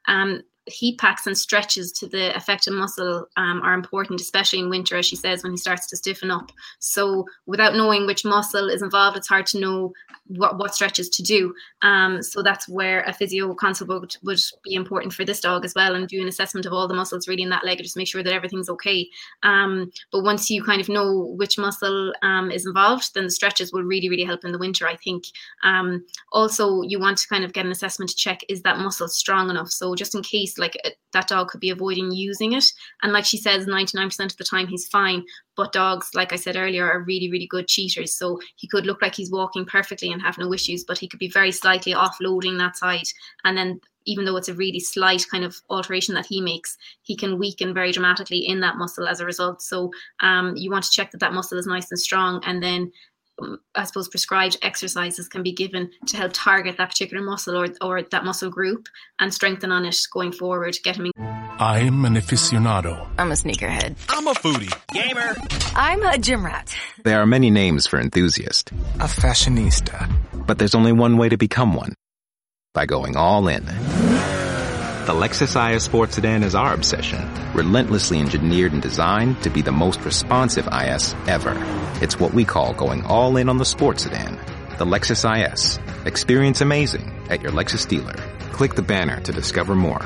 [0.08, 4.98] um, heat packs and stretches to the affected muscle um, are important, especially in winter,
[4.98, 6.52] as she says, when he starts to stiffen up.
[6.80, 9.94] So, without knowing which muscle is involved, it's hard to know
[10.28, 11.54] what, what stretches to do.
[11.82, 15.74] Um, so, that's where a physio consult would, would be important for this dog as
[15.76, 18.08] well, and do an assessment of all the muscles really in that leg, just make
[18.08, 19.08] sure that everything's okay.
[19.44, 23.72] Um, but once you kind of know which muscle um, is involved, then the stretches
[23.72, 25.26] will really, really help in the winter, I think.
[25.64, 29.08] Um, also, you want to kind of get an assessment to check is that muscle
[29.08, 29.70] strong enough.
[29.70, 32.66] So, just in case like uh, that dog could be avoiding using it.
[33.02, 35.24] And like she says, 99% of the time he's fine.
[35.56, 38.16] But dogs, like I said earlier, are really, really good cheaters.
[38.16, 41.20] So he could look like he's walking perfectly and have no issues, but he could
[41.20, 43.08] be very slightly offloading that side.
[43.44, 47.16] And then even though it's a really slight kind of alteration that he makes, he
[47.16, 49.62] can weaken very dramatically in that muscle as a result.
[49.62, 52.92] So um, you want to check that that muscle is nice and strong, and then
[53.76, 58.02] I suppose prescribed exercises can be given to help target that particular muscle or, or
[58.02, 58.88] that muscle group
[59.20, 61.12] and strengthen on it going forward, get him.
[61.58, 63.08] I'm an aficionado.
[63.18, 63.96] I'm a sneakerhead.
[64.10, 64.74] I'm a foodie.
[64.92, 65.36] Gamer.
[65.74, 66.76] I'm a gym rat.
[67.06, 68.72] There are many names for enthusiast.
[69.00, 70.12] A fashionista.
[70.46, 71.94] But there's only one way to become one.
[72.74, 73.64] By going all in.
[73.66, 79.72] The Lexus IS Sports Sedan is our obsession, relentlessly engineered and designed to be the
[79.72, 81.54] most responsive IS ever.
[82.02, 84.38] It's what we call going all in on the sports sedan.
[84.78, 85.80] The Lexus IS.
[86.06, 88.16] Experience amazing at your Lexus dealer.
[88.52, 90.06] Click the banner to discover more.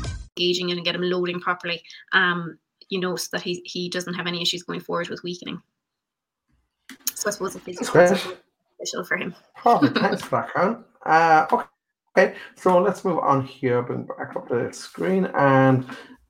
[0.37, 1.81] Engaging in and get him loading properly,
[2.13, 2.57] um,
[2.89, 5.61] you know, so that he, he doesn't have any issues going forward with weakening.
[7.13, 7.93] So I suppose the physical
[8.81, 9.35] beneficial for him.
[9.55, 9.97] Perfect.
[9.97, 10.83] Thanks for that, Karen.
[11.05, 11.65] Uh, okay.
[12.17, 13.81] Okay, so let's move on here.
[13.81, 15.85] Bring back up the screen, and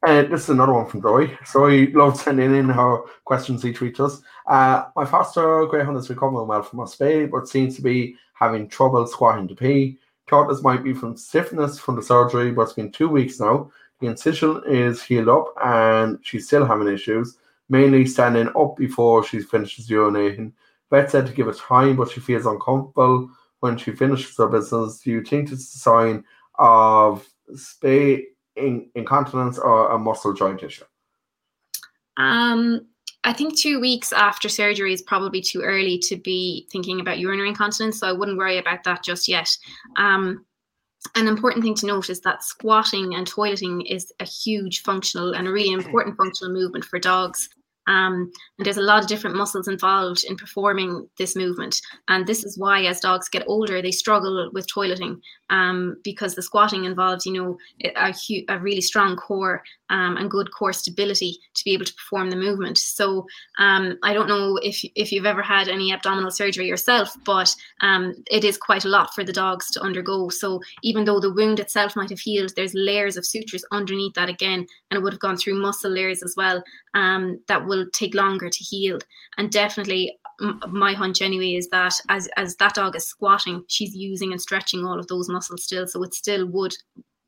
[0.05, 1.35] uh, this is another one from Zoe.
[1.47, 4.21] Zoe loves sending in her questions each week to us.
[4.45, 8.67] Uh, my foster greyhound is recovering well from a spay, but seems to be having
[8.67, 9.97] trouble squatting to pee.
[10.29, 13.71] Thought this might be from stiffness from the surgery, but it's been two weeks now.
[14.01, 17.37] The incision is healed up, and she's still having issues,
[17.69, 20.53] mainly standing up before she finishes urinating.
[20.89, 24.99] Vet said to give it time, but she feels uncomfortable when she finishes her business.
[24.99, 26.23] Do you think it's a sign
[26.55, 28.23] of spay
[28.55, 30.83] in, incontinence or a muscle joint issue?
[32.17, 32.87] Um,
[33.23, 37.49] I think two weeks after surgery is probably too early to be thinking about urinary
[37.49, 39.55] incontinence, so I wouldn't worry about that just yet.
[39.95, 40.43] Um,
[41.15, 45.47] an important thing to note is that squatting and toileting is a huge functional and
[45.47, 47.49] a really important functional movement for dogs.
[47.87, 51.81] Um, and there's a lot of different muscles involved in performing this movement.
[52.07, 56.41] And this is why, as dogs get older, they struggle with toileting um, because the
[56.41, 58.13] squatting involves, you know, a,
[58.49, 62.35] a really strong core um, and good core stability to be able to perform the
[62.35, 62.77] movement.
[62.77, 63.25] So
[63.59, 68.13] um, I don't know if if you've ever had any abdominal surgery yourself, but um,
[68.31, 70.29] it is quite a lot for the dogs to undergo.
[70.29, 74.29] So even though the wound itself might have healed, there's layers of sutures underneath that
[74.29, 76.63] again, and it would have gone through muscle layers as well
[76.93, 78.99] um, that will take longer to heal.
[79.37, 80.17] And definitely
[80.69, 84.85] my hunch anyway is that as as that dog is squatting, she's using and stretching
[84.85, 86.73] all of those muscles still, so it still would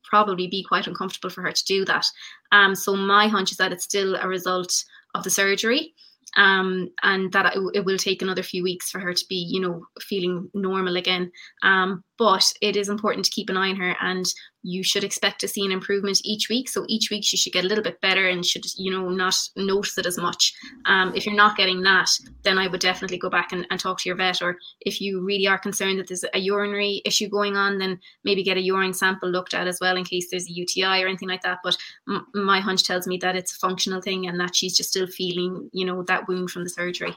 [0.04, 2.06] probably be quite uncomfortable for her to do that.
[2.52, 4.72] Um, so my hunch is that it's still a result
[5.14, 5.94] of the surgery
[6.36, 9.60] um, and that it, it, will take another few weeks for her to be, you
[9.60, 11.30] know, feeling normal again.
[11.62, 14.26] Um, but it is important to keep an eye on her, and
[14.64, 16.70] you should expect to see an improvement each week.
[16.70, 19.36] So each week she should get a little bit better and should, you know, not
[19.56, 20.54] notice it as much.
[20.86, 22.08] Um, if you're not getting that,
[22.42, 24.40] then I would definitely go back and, and talk to your vet.
[24.40, 28.42] Or if you really are concerned that there's a urinary issue going on, then maybe
[28.42, 31.28] get a urine sample looked at as well in case there's a UTI or anything
[31.28, 31.58] like that.
[31.62, 31.76] But
[32.08, 35.06] m- my hunch tells me that it's a functional thing and that she's just still
[35.06, 37.14] feeling, you know, that wound from the surgery.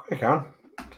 [0.00, 0.44] Okay, Karen.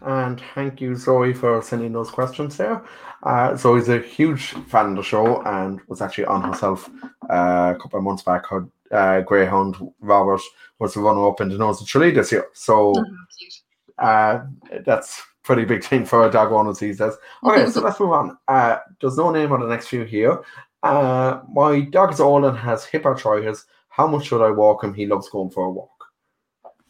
[0.03, 2.83] And thank you, Zoe, for sending those questions there.
[3.23, 6.88] Uh, Zoe's a huge fan of the show and was actually on herself
[7.29, 8.47] uh, a couple of months back.
[8.47, 10.40] Her uh, Greyhound Robert
[10.79, 12.47] was the runner up in the nose of Tralee this year.
[12.55, 14.45] So oh, uh,
[14.85, 17.14] that's pretty big thing for a dog owners these days.
[17.45, 18.38] Okay, so let's move on.
[18.49, 20.43] Uh, there's no name on the next few here.
[20.83, 23.66] Uh, my dog is old and has hip arthritis.
[23.88, 24.95] How much should I walk him?
[24.95, 25.99] He loves going for a walk.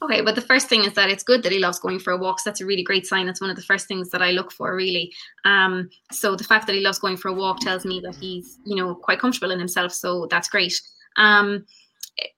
[0.02, 2.16] Okay, but the first thing is that it's good that he loves going for a
[2.16, 2.42] walks.
[2.42, 3.26] That's a really great sign.
[3.26, 5.12] That's one of the first things that I look for, really.
[5.44, 8.58] Um, so the fact that he loves going for a walk tells me that he's,
[8.64, 9.92] you know, quite comfortable in himself.
[9.92, 10.80] So that's great.
[11.16, 11.66] Um,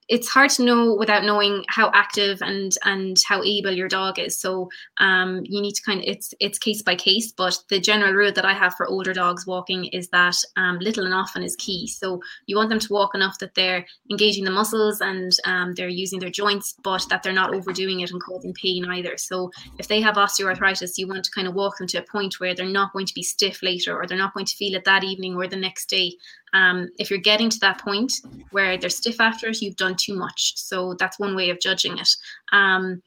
[0.09, 4.39] it's hard to know without knowing how active and and how able your dog is.
[4.39, 8.13] So um, you need to kind of it's it's case by case but the general
[8.13, 11.55] rule that i have for older dogs walking is that um, little and often is
[11.55, 11.87] key.
[11.87, 15.87] So you want them to walk enough that they're engaging the muscles and um, they're
[15.87, 19.17] using their joints but that they're not overdoing it and causing pain either.
[19.17, 22.39] So if they have osteoarthritis you want to kind of walk them to a point
[22.39, 24.85] where they're not going to be stiff later or they're not going to feel it
[24.85, 26.13] that evening or the next day
[26.53, 28.11] um, if you're getting to that point
[28.51, 30.53] where they're stiff after it, you've done too much.
[30.55, 32.09] So that's one way of judging it.
[32.51, 33.01] Um,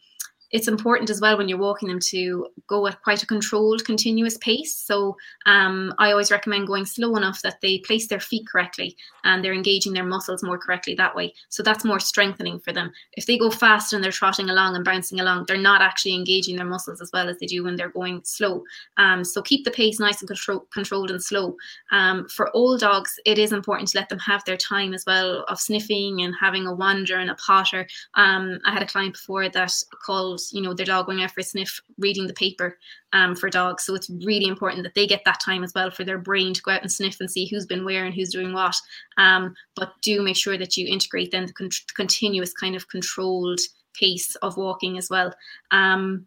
[0.51, 4.39] it's important as well when you're walking them to go at quite a controlled, continuous
[4.39, 4.75] pace.
[4.77, 9.45] So um, I always recommend going slow enough that they place their feet correctly and
[9.45, 11.35] they're engaging their muscles more correctly that way.
[11.49, 12.93] So that's more strengthening for them.
[13.15, 16.57] If they go fast and they're trotting along and bouncing along, they're not actually engaging
[16.57, 18.63] their muscles as well as they do when they're going slow.
[18.97, 21.57] Um, so keep the pace nice and control- controlled and slow.
[21.91, 25.45] Um, for old dogs, it is important to let them have their time as well
[25.49, 27.87] of sniffing and having a wander and a potter.
[28.15, 29.73] Um, I had a client before that
[30.05, 32.79] called you know their dog going out for a sniff reading the paper
[33.13, 33.85] um, for dogs.
[33.85, 36.63] So it's really important that they get that time as well for their brain to
[36.63, 38.77] go out and sniff and see who's been where and who's doing what.
[39.17, 43.61] Um, but do make sure that you integrate then the con- continuous kind of controlled
[43.95, 45.33] pace of walking as well.
[45.71, 46.27] Um,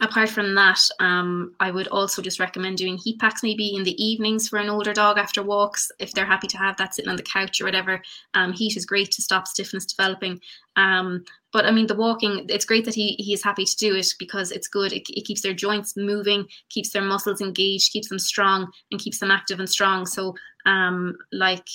[0.00, 4.02] apart from that, um, I would also just recommend doing heat packs maybe in the
[4.02, 7.16] evenings for an older dog after walks if they're happy to have that sitting on
[7.16, 8.00] the couch or whatever.
[8.34, 10.40] Um, heat is great to stop stiffness developing.
[10.76, 13.96] Um, but I mean, the walking, it's great that he, he is happy to do
[13.96, 14.92] it because it's good.
[14.92, 19.18] It, it keeps their joints moving, keeps their muscles engaged, keeps them strong, and keeps
[19.18, 20.06] them active and strong.
[20.06, 21.66] So, um, like,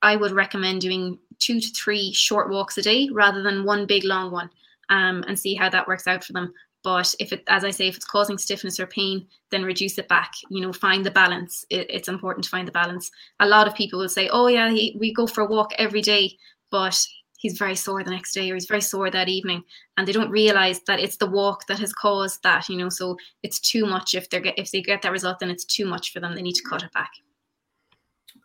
[0.00, 4.04] I would recommend doing two to three short walks a day rather than one big
[4.04, 4.48] long one
[4.88, 6.52] um, and see how that works out for them.
[6.84, 10.08] But if it, as I say, if it's causing stiffness or pain, then reduce it
[10.08, 10.32] back.
[10.48, 11.64] You know, find the balance.
[11.70, 13.10] It, it's important to find the balance.
[13.40, 16.02] A lot of people will say, "Oh yeah, he, we go for a walk every
[16.02, 16.36] day,"
[16.70, 16.98] but
[17.38, 19.62] he's very sore the next day or he's very sore that evening
[19.96, 23.16] and they don't realize that it's the walk that has caused that you know so
[23.44, 26.12] it's too much if they're get, if they get that result then it's too much
[26.12, 27.12] for them they need to cut it back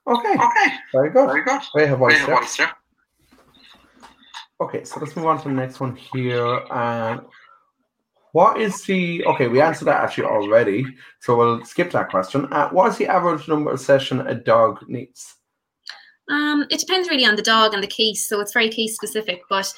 [0.08, 0.34] Okay.
[0.34, 0.76] Okay.
[0.91, 1.28] Very good.
[1.28, 1.62] Very good.
[1.76, 2.72] We have We voice have there.
[4.62, 6.62] Okay, so let's move on to the next one here.
[6.72, 7.22] And
[8.34, 9.48] what is the okay?
[9.48, 10.86] We answered that actually already,
[11.22, 12.52] so we'll skip that question.
[12.52, 15.36] Uh, what is the average number of session a dog needs?
[16.30, 19.43] Um, it depends really on the dog and the case, so it's very case specific.
[19.50, 19.72] But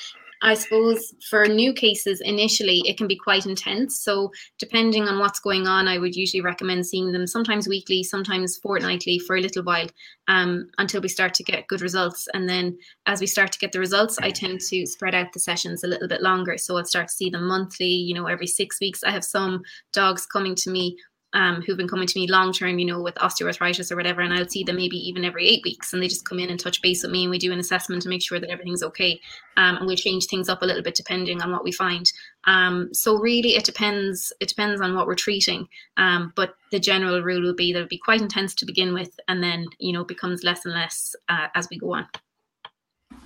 [0.45, 3.99] I suppose for new cases, initially it can be quite intense.
[3.99, 8.55] So depending on what's going on, I would usually recommend seeing them sometimes weekly, sometimes
[8.57, 9.87] fortnightly for a little while,
[10.27, 12.27] um, until we start to get good results.
[12.35, 12.77] And then
[13.07, 15.87] as we start to get the results, I tend to spread out the sessions a
[15.87, 16.59] little bit longer.
[16.59, 19.03] So I'll start to see them monthly, you know, every six weeks.
[19.03, 20.95] I have some dogs coming to me
[21.35, 24.33] um, who've been coming to me long term, you know, with osteoarthritis or whatever, and
[24.33, 26.81] I'll see them maybe even every eight weeks, and they just come in and touch
[26.81, 29.19] base with me, and we do an assessment to make sure that everything's okay,
[29.57, 32.11] um, and we'll change things up a little bit depending on what we find.
[32.45, 34.31] Um, so really, it depends.
[34.39, 35.67] It depends on what we're treating,
[35.97, 39.19] um, but the general rule will be that it'll be quite intense to begin with,
[39.27, 42.07] and then you know becomes less and less uh, as we go on.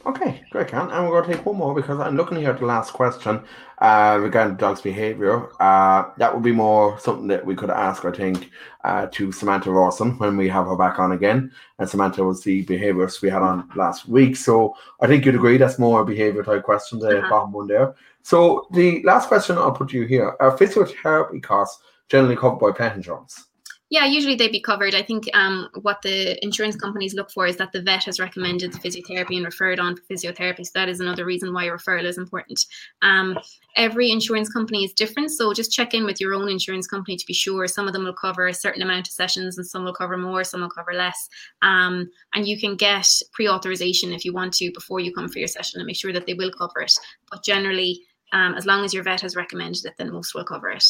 [0.05, 0.89] Okay, great, Can.
[0.91, 3.43] And we're going to take one more because I'm looking here at the last question
[3.79, 5.49] uh, regarding dog's behaviour.
[5.61, 8.49] Uh, that would be more something that we could ask, I think,
[8.85, 11.51] uh, to Samantha Rawson when we have her back on again.
[11.79, 14.37] And Samantha was the behaviourist we had on last week.
[14.37, 17.29] So I think you'd agree that's more a behaviour type question, the Uh-huh.
[17.29, 17.93] bottom one there.
[18.21, 22.71] So the last question I'll put to you here are physiotherapy costs generally covered by
[22.71, 23.48] pet insurance?
[23.91, 24.93] Yeah, usually they'd be covered.
[24.93, 28.71] I think um, what the insurance companies look for is that the vet has recommended
[28.71, 30.63] the physiotherapy and referred on for physiotherapy.
[30.63, 32.63] So that is another reason why referral is important.
[33.01, 33.39] Um,
[33.75, 37.25] every insurance company is different, so just check in with your own insurance company to
[37.25, 37.65] be sure.
[37.65, 40.43] Some of them will cover a certain amount of sessions, and some will cover more,
[40.43, 41.27] some will cover less.
[41.63, 45.47] Um, and you can get pre-authorization if you want to before you come for your
[45.47, 46.93] session and make sure that they will cover it.
[47.31, 50.69] But generally, um, as long as your vet has recommended it, then most will cover
[50.69, 50.85] it.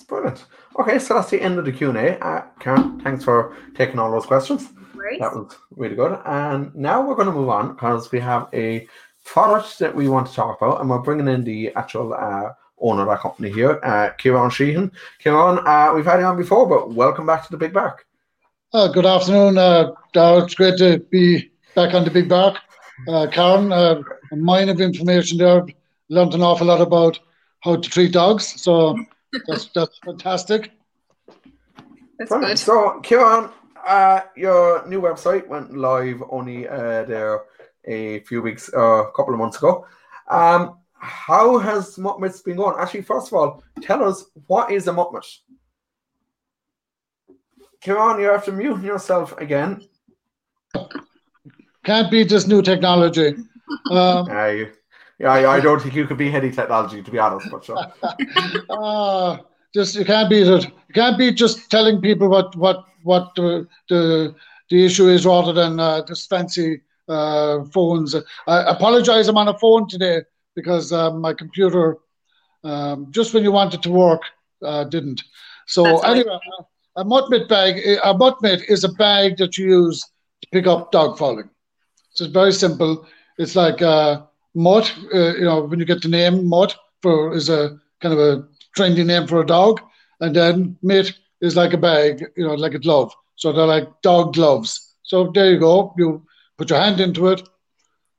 [0.00, 0.46] It's brilliant.
[0.78, 2.18] Okay, so that's the end of the Q&A.
[2.20, 4.70] Uh, Karen, thanks for taking all those questions.
[4.94, 5.20] worries.
[5.20, 6.18] That was really good.
[6.24, 8.88] And now we're going to move on because we have a
[9.26, 13.02] product that we want to talk about, and we're bringing in the actual uh, owner
[13.02, 14.90] of that company here, uh, Ciaran Sheehan.
[15.18, 18.06] Ciaran, uh, we've had you on before, but welcome back to the Big Bark.
[18.72, 22.56] Uh, good afternoon, uh, It's great to be back on the Big Bark.
[23.06, 24.00] Uh, Karen, uh,
[24.32, 25.66] a mine of information there.
[26.08, 27.20] Learned an awful lot about
[27.60, 28.96] how to treat dogs, so
[29.46, 30.72] that's that's fantastic.
[32.28, 32.58] Brilliant.
[32.58, 33.50] So, Ciaran,
[33.86, 37.40] uh, your new website went live only uh, there
[37.86, 39.86] a few weeks, uh, a couple of months ago.
[40.28, 42.76] Um, how has Mutt Mitts been going?
[42.78, 45.24] Actually, first of all, tell us what is a Muttmit?
[47.82, 49.82] Ciaran, you have to mute yourself again.
[51.84, 53.34] Can't beat this new technology.
[53.90, 54.70] Um, I,
[55.20, 57.76] yeah, I, I don't think you could be heady technology, to be honest, but sure.
[58.70, 59.36] uh,
[59.74, 60.64] just you can't beat it.
[60.64, 64.34] You can't beat just telling people what what what the the,
[64.70, 68.14] the issue is rather than uh, just fancy uh, phones.
[68.46, 69.28] I apologize.
[69.28, 70.22] I'm on a phone today
[70.56, 71.98] because uh, my computer,
[72.64, 74.22] um, just when you wanted to work,
[74.64, 75.22] uh, didn't.
[75.66, 76.16] So That's all right.
[76.16, 76.38] anyway,
[76.96, 77.78] a Mutt Mitt bag.
[78.02, 80.00] A Mutt Mitt is a bag that you use
[80.42, 81.50] to pick up dog falling.
[82.12, 83.06] So it's very simple.
[83.38, 84.22] It's like uh,
[84.54, 84.92] mutt.
[85.14, 88.48] Uh, you know, when you get the name mutt for is a kind of a
[88.76, 89.80] trendy name for a dog,
[90.20, 92.24] and then mitt is like a bag.
[92.36, 93.12] You know, like a glove.
[93.36, 94.94] So they're like dog gloves.
[95.02, 95.94] So there you go.
[95.96, 96.24] You
[96.58, 97.42] put your hand into it,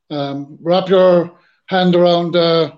[0.10, 1.32] um, wrap your
[1.68, 2.72] hand around uh,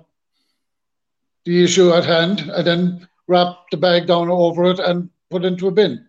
[1.45, 5.47] the issue at hand, and then wrap the bag down over it and put it
[5.47, 6.05] into a bin.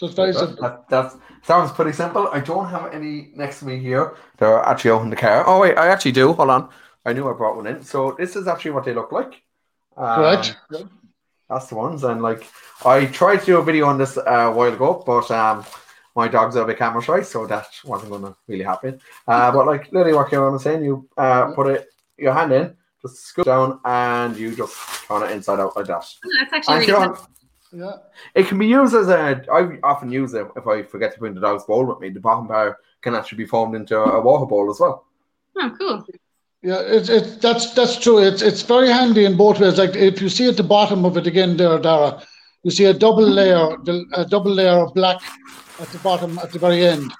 [0.00, 0.62] So it's very That, simple.
[0.62, 2.26] that, that sounds pretty simple.
[2.32, 4.16] I don't have any next to me here.
[4.38, 5.44] They're actually out in the car.
[5.46, 6.32] Oh, wait, I actually do.
[6.32, 6.70] Hold on.
[7.04, 7.82] I knew I brought one in.
[7.84, 9.42] So this is actually what they look like.
[9.98, 10.56] Um, Correct.
[11.50, 12.02] That's the ones.
[12.04, 12.46] And like,
[12.82, 15.66] I tried to do a video on this uh, a while ago, but um,
[16.16, 18.98] my dogs are a bit camera shy, so that wasn't going to really happen.
[19.28, 22.74] Uh, but like, literally, what Ciaran was saying, you uh, put it your hand in,
[23.02, 24.74] just scoop down, and you just
[25.06, 26.06] turn it inside out like that.
[26.40, 27.20] That's actually And really Ciaran, good.
[27.72, 27.92] Yeah.
[28.34, 29.42] it can be used as a.
[29.52, 32.10] I often use it if I forget to bring the dog's bowl with me.
[32.10, 35.04] The bottom bar can actually be formed into a water bowl as well.
[35.56, 36.06] Oh, cool.
[36.62, 38.18] Yeah, it's it's that's that's true.
[38.18, 39.78] It's it's very handy in both ways.
[39.78, 42.22] Like if you see at the bottom of it again, there, Darragh,
[42.64, 43.76] you see a double layer,
[44.14, 45.18] a double layer of black
[45.80, 47.10] at the bottom at the very end.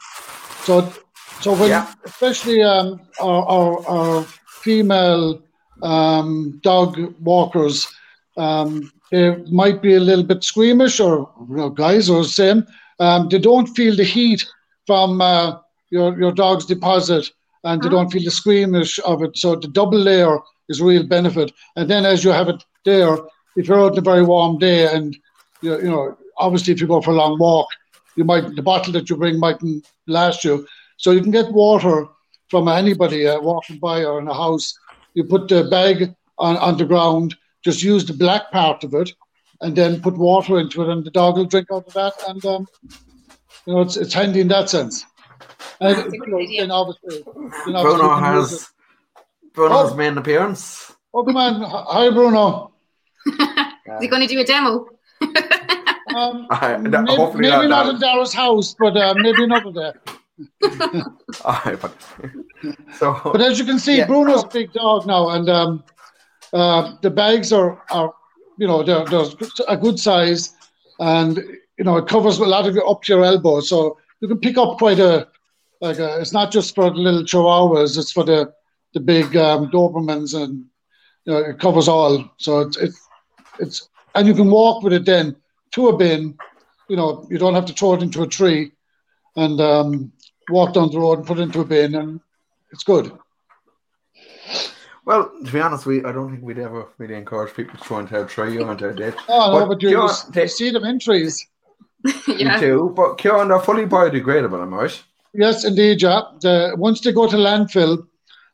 [0.64, 0.92] So
[1.40, 1.92] so when Yeah.
[2.05, 4.24] especially um our our, our
[4.62, 5.40] female
[5.82, 7.88] um, dog walkers,
[8.36, 12.66] um, they might be a little bit squeamish, or you know, guys are the same.
[12.98, 14.46] Um, they don't feel the heat
[14.86, 15.58] from uh,
[15.90, 17.30] your your dog's deposit,
[17.64, 19.36] and they don't feel the squeamish of it.
[19.36, 20.38] So the double layer
[20.68, 21.52] is a real benefit.
[21.76, 23.18] And then as you have it there,
[23.56, 25.16] if you're out on a very warm day, and
[25.62, 27.68] you you know, obviously if you go for a long walk,
[28.16, 30.66] you might the bottle that you bring mightn't last you.
[30.96, 32.06] So you can get water
[32.48, 34.78] from anybody uh, walking by or in a house.
[35.14, 39.12] You put the bag on, on the ground, just use the black part of it,
[39.61, 42.12] and then put water into it, and the dog will drink out of that.
[42.28, 42.66] And um,
[43.66, 45.04] you know, it's it's handy in that sense.
[45.80, 47.22] And, you know, then obviously,
[47.66, 48.68] then obviously Bruno you can use has
[49.54, 49.96] Bruno has Oh.
[49.96, 50.92] made an appearance.
[51.12, 51.62] Oh, come on.
[51.62, 52.72] Hi, Bruno.
[53.26, 54.86] Is he going to do a demo?
[56.12, 57.94] Um, I, maybe hopefully maybe not not.
[57.94, 59.92] in Darragh's house, but uh, maybe another day.
[61.44, 61.92] Aye, but,
[62.98, 64.06] so, But as you can see, Yeah.
[64.08, 65.84] Bruno's a big dog now, and um,
[66.53, 68.12] uh, the bags are, are
[68.59, 69.26] you know, they're, they're
[69.68, 70.55] a good size,
[70.98, 71.36] and
[71.78, 74.38] you know, it covers a lot of you up to your elbow, so you can
[74.38, 75.28] pick up quite a,
[75.80, 78.53] like a, it's not just for the little chihuahuas, it's for the
[78.92, 80.64] the big um, Dobermans, and
[81.24, 82.30] you know, it covers all.
[82.38, 83.09] So it's it's
[83.59, 85.36] it's, and you can walk with it then
[85.72, 86.36] to a bin.
[86.88, 88.72] You know, you don't have to throw it into a tree,
[89.36, 90.12] and um,
[90.51, 92.20] walk down the road and put it into a bin, and
[92.72, 93.12] it's good.
[95.11, 97.98] Well, to be honest, we I don't think we'd ever really encourage people to throw
[97.98, 99.16] into a tree or into a ditch.
[99.28, 101.44] Oh, no, but you, Ciaran, you see them in trees.
[102.28, 105.02] you do, but Ciaran, they're fully biodegradable, am I right?
[105.34, 106.20] Yes, indeed, yeah.
[106.40, 108.06] The, once they go to landfill,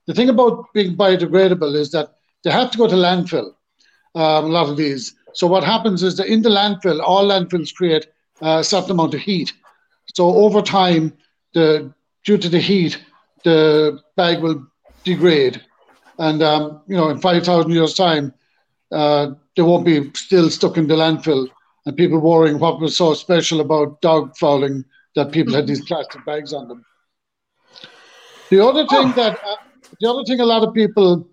[0.07, 3.53] the thing about being biodegradable is that they have to go to landfill,
[4.15, 5.15] um, a lot of these.
[5.35, 8.07] So what happens is that in the landfill, all landfills create
[8.41, 9.53] a certain amount of heat.
[10.15, 11.13] So over time,
[11.53, 11.93] the
[12.25, 12.99] due to the heat,
[13.45, 14.67] the bag will
[15.05, 15.61] degrade.
[16.19, 18.33] And, um, you know, in 5,000 years' time,
[18.93, 21.49] uh, they won't be still stuck in the landfill
[21.87, 26.25] and people worrying what was so special about dog fouling that people had these plastic
[26.25, 26.85] bags on them.
[28.51, 29.57] The other thing that uh,
[30.01, 31.29] the other thing a lot of people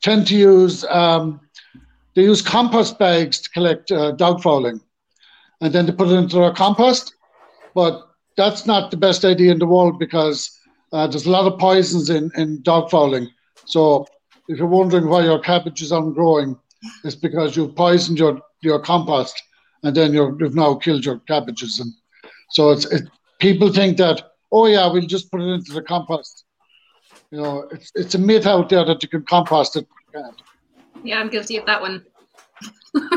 [0.00, 1.40] tend to use um,
[2.14, 4.80] they use compost bags to collect uh, dog fouling,
[5.60, 7.14] and then they put it into their compost.
[7.74, 10.58] But that's not the best idea in the world because
[10.92, 13.28] uh, there's a lot of poisons in, in dog fouling.
[13.66, 14.06] So
[14.48, 16.56] if you're wondering why your cabbages aren't growing,
[17.02, 19.42] it's because you've poisoned your, your compost
[19.82, 21.80] and then you're, you've now killed your cabbages.
[21.80, 21.92] And
[22.50, 24.22] so it's it, people think that
[24.52, 26.44] oh yeah, we'll just put it into the compost.
[27.30, 29.86] You know, it's it's a myth out there that you can compost it.
[31.02, 32.04] Yeah, I'm guilty of that one.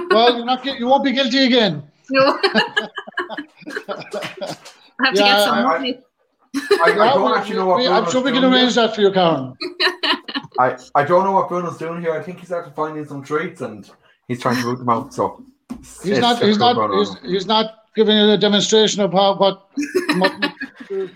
[0.09, 1.83] Well, you're not you won't be guilty again.
[2.09, 2.39] No.
[2.43, 2.89] I
[5.03, 5.99] have to Yeah, get some money.
[6.55, 8.95] I, I Yeah, don't we- actually know what we- I'm sure we can arrange that
[8.95, 9.55] for you, Karen.
[10.59, 12.13] I, I don't know what Bruno's doing here.
[12.13, 13.89] I think he's after finding some treats and
[14.27, 15.13] he's trying to root them out.
[15.13, 15.43] So
[16.03, 16.41] He's not.
[16.41, 16.75] He's not.
[16.75, 16.97] Bruno.
[16.99, 19.67] He's, he's not giving you a demonstration of how what.
[20.17, 20.53] what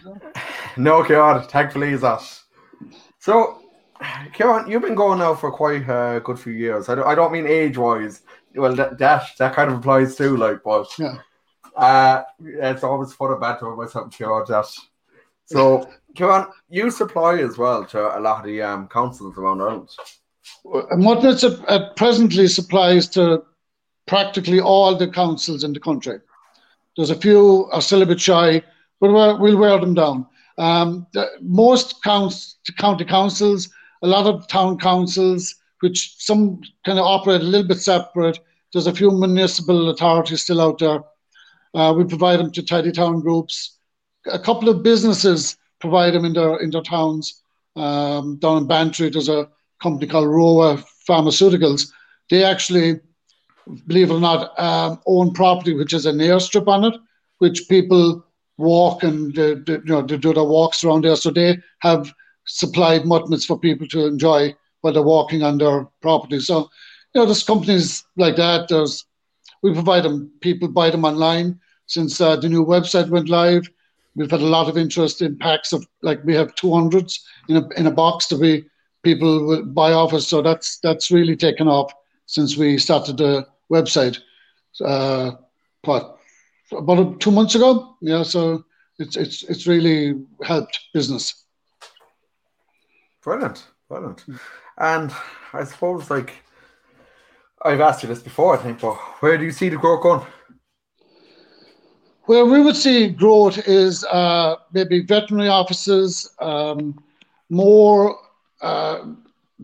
[0.77, 2.21] No, Ciaran, thankfully he's that.
[3.19, 3.61] So,
[4.35, 6.89] Ciaran, you've been going now for quite a good few years.
[6.89, 8.21] I don't, I don't mean age wise.
[8.55, 11.17] Well, that, that that kind of applies too, like, but Yeah.
[11.75, 14.45] uh, it's always fun and banter about something, Ciaran.
[14.47, 14.65] That.
[15.51, 19.89] So, Ciaran, you supply as well to a lot of the um, councils around Ireland.
[21.43, 23.43] At, at presently supplies to
[24.07, 26.19] practically all the councils in the country.
[26.95, 28.61] There's a few are still a bit shy,
[28.99, 30.27] but we're, we'll wear them down.
[30.57, 33.69] Um, the, most counts, county councils,
[34.03, 38.39] a lot of town councils, which some kind of operate a little bit separate.
[38.71, 41.03] There's a few municipal authorities still out there.
[41.73, 43.77] Uh, we provide them to tidy town groups.
[44.25, 47.41] A couple of businesses provide them in their in their towns.
[47.75, 49.49] Um, down in Bantry, there's a
[49.81, 51.89] company called Roa Pharmaceuticals.
[52.29, 52.99] They actually,
[53.87, 56.93] believe it or not, um, own property which has an airstrip on it,
[57.39, 58.23] which people
[58.57, 61.15] walk and they, you know they do their walks around there.
[61.15, 62.13] So they have
[62.45, 66.39] supplied Mutt Mitts for people to enjoy while they're walking on their property.
[66.39, 66.69] So
[67.13, 68.67] you know, there's companies like that.
[68.69, 69.05] There's
[69.63, 70.31] we provide them.
[70.41, 73.69] People buy them online since uh, the new website went live.
[74.15, 77.69] We've had a lot of interest in packs of like we have 200s in a
[77.77, 78.65] in a box that we
[79.03, 80.27] people buy off us.
[80.27, 81.93] So that's that's really taken off
[82.25, 84.19] since we started the website.
[84.83, 85.31] Uh,
[85.83, 86.17] what
[86.71, 87.95] about two months ago?
[88.01, 88.65] Yeah, so
[88.99, 91.45] it's it's it's really helped business.
[93.23, 94.25] Brilliant, brilliant.
[94.77, 95.11] And
[95.53, 96.33] I suppose, like,
[97.63, 100.25] I've asked you this before, I think, but where do you see the growth going?
[102.25, 107.01] Where we would see growth is uh, maybe veterinary offices, um,
[107.49, 108.17] more
[108.61, 109.05] uh,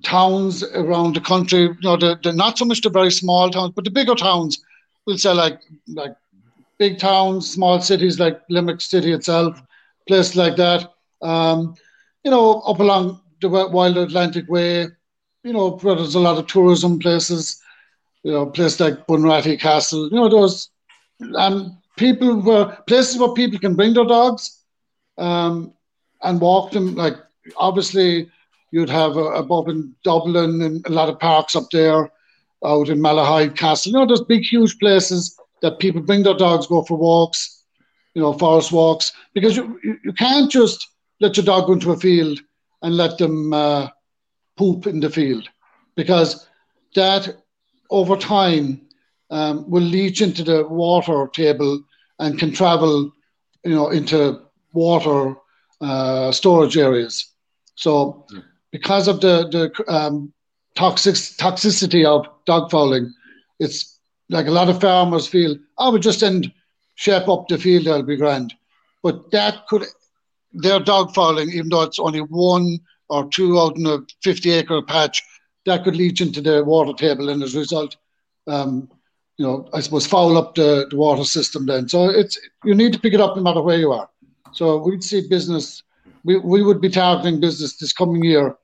[0.03, 1.61] towns around the country.
[1.61, 4.63] You know, the, the not so much the very small towns, but the bigger towns.
[5.05, 6.15] We'll say like like
[6.77, 9.61] big towns, small cities like Limerick City itself,
[10.07, 10.93] places like that.
[11.21, 11.75] Um,
[12.23, 14.87] you know, up along the Wild Atlantic Way,
[15.43, 17.61] you know, where there's a lot of tourism places,
[18.23, 20.69] you know, places like Bunratty Castle, you know, those,
[21.19, 24.63] and people where, places where people can bring their dogs
[25.17, 25.73] um,
[26.23, 26.95] and walk them.
[26.95, 27.15] Like,
[27.57, 28.29] obviously,
[28.71, 32.09] you'd have a, above in Dublin and a lot of parks up there,
[32.65, 33.91] out in Malahide Castle.
[33.91, 37.63] You know, there's big, huge places that people bring their dogs, go for walks,
[38.13, 40.87] you know, forest walks, because you, you, you can't just
[41.19, 42.39] let your dog go into a field
[42.81, 43.87] and let them uh,
[44.55, 45.47] poop in the field
[45.95, 46.47] because
[46.95, 47.37] that
[47.89, 48.86] over time
[49.29, 51.81] um, will leach into the water table
[52.19, 53.11] and can travel,
[53.63, 54.41] you know, into
[54.73, 55.35] water
[55.81, 57.33] uh, storage areas.
[57.75, 58.25] So,
[58.71, 60.33] because of the the um,
[60.75, 63.13] toxic toxicity of dog fouling,
[63.59, 63.99] it's
[64.29, 66.51] like a lot of farmers feel, oh, we just end
[66.95, 68.53] shape up the field, that'll be grand.
[69.03, 69.85] But that could,
[70.51, 74.81] their dog fouling, even though it's only one or two out in a 50 acre
[74.81, 75.23] patch,
[75.65, 77.95] that could leach into the water table and as a result,
[78.47, 78.89] um,
[79.37, 81.87] you know, I suppose foul up the, the water system then.
[81.87, 84.09] So it's you need to pick it up no matter where you are.
[84.51, 85.83] So we'd see business,
[86.23, 88.57] we, we would be targeting business this coming year,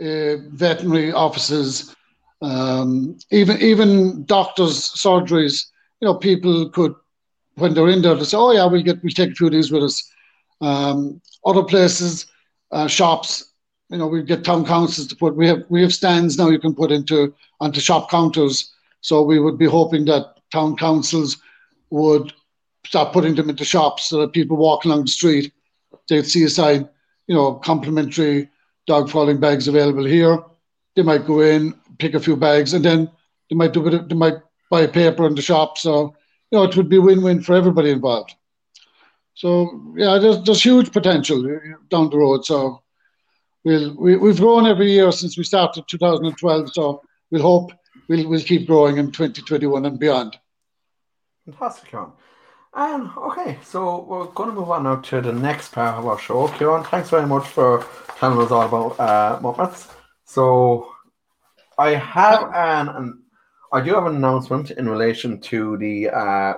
[0.00, 1.94] uh, veterinary offices,
[2.42, 5.66] um, even even doctors' surgeries.
[6.00, 6.94] You know, people could
[7.54, 9.52] when they're in there to say, "Oh yeah, we'll get we'll take a few of
[9.52, 10.10] these with us."
[10.60, 12.26] Um, other places,
[12.70, 13.52] uh, shops,
[13.92, 15.36] you know, we get town councils to put.
[15.36, 18.72] We have we have stands now you can put into onto shop counters.
[19.02, 21.36] So we would be hoping that town councils
[21.90, 22.32] would
[22.86, 25.52] start putting them into shops so that people walking along the street,
[26.08, 26.88] they'd see a sign,
[27.26, 28.48] you know, complimentary
[28.86, 30.38] dog falling bags available here.
[30.96, 33.10] They might go in, pick a few bags, and then
[33.48, 34.08] they might do it.
[34.08, 34.38] They might
[34.70, 35.78] buy a paper in the shop.
[35.78, 36.14] So
[36.50, 38.34] you know, it would be win-win for everybody involved.
[39.34, 41.42] So yeah, there's there's huge potential
[41.90, 42.44] down the road.
[42.44, 42.82] So
[43.64, 46.72] we'll we, we've grown every year since we started 2012.
[46.72, 47.72] So we'll hope
[48.08, 50.38] we'll we'll keep growing in 2021 and beyond.
[51.44, 52.12] Fantastic, Ciaran.
[52.74, 56.18] And okay, so we're going to move on now to the next part of our
[56.18, 56.48] show.
[56.56, 57.86] Ciaran, thanks very much for
[58.18, 59.88] telling us all about uh, Mutt Mitts.
[60.24, 60.92] So
[61.76, 63.22] I have an, an
[63.72, 66.54] I do have an announcement in relation to the uh,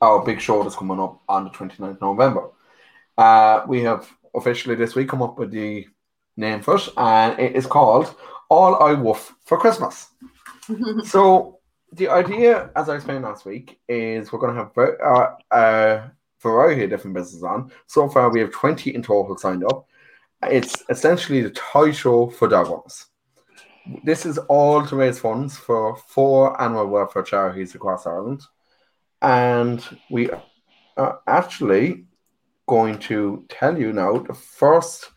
[0.00, 2.50] our big show that's coming up on the 29th November.
[3.16, 5.86] Uh, we have officially this week come up with the
[6.36, 8.14] name for it, and it is called
[8.50, 10.08] All I Woof for Christmas.
[11.04, 11.58] so
[11.92, 16.10] the idea, as I explained last week, is we're going to have uh, a
[16.40, 17.70] variety of different businesses on.
[17.86, 19.86] So far, we have 20 in total signed up.
[20.42, 23.06] It's essentially the toy show for owners.
[24.04, 28.42] This is all to raise funds for four animal welfare charities across Ireland.
[29.20, 30.30] And we
[30.96, 32.06] are actually
[32.66, 35.10] going to tell you now the first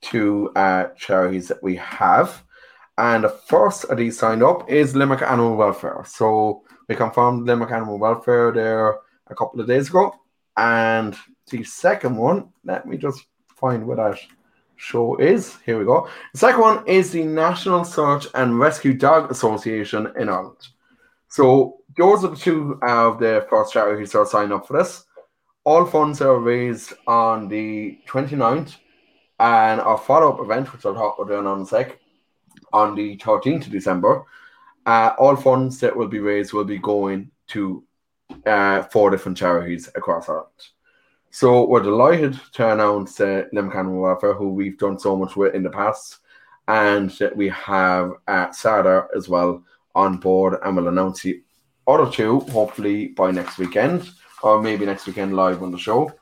[0.00, 2.42] two uh, charities that we have.
[2.98, 6.02] And the first of these signed up is Limerick Animal Welfare.
[6.06, 10.14] So we confirmed Limerick Animal Welfare there a couple of days ago.
[10.56, 11.14] And
[11.50, 14.18] the second one, let me just find where that
[14.76, 15.56] show is.
[15.66, 16.08] Here we go.
[16.32, 20.68] The second one is the National Search and Rescue Dog Association in Ireland.
[21.28, 25.04] So those are the two of the first charities that are signed up for this.
[25.64, 28.76] All funds are raised on the 29th
[29.38, 31.98] and our follow-up event, which I'll talk about in a sec,
[32.76, 34.22] on the 13th of December.
[34.84, 37.82] Uh, all funds that will be raised will be going to
[38.44, 40.62] uh, four different charities across Ireland.
[41.30, 45.62] So we're delighted to announce uh, Limerick Welfare, who we've done so much with in
[45.62, 46.18] the past,
[46.68, 49.64] and that we have uh, SARDA as well
[49.94, 51.42] on board, and we'll announce the
[51.86, 54.10] other two hopefully by next weekend,
[54.42, 56.12] or maybe next weekend live on the show.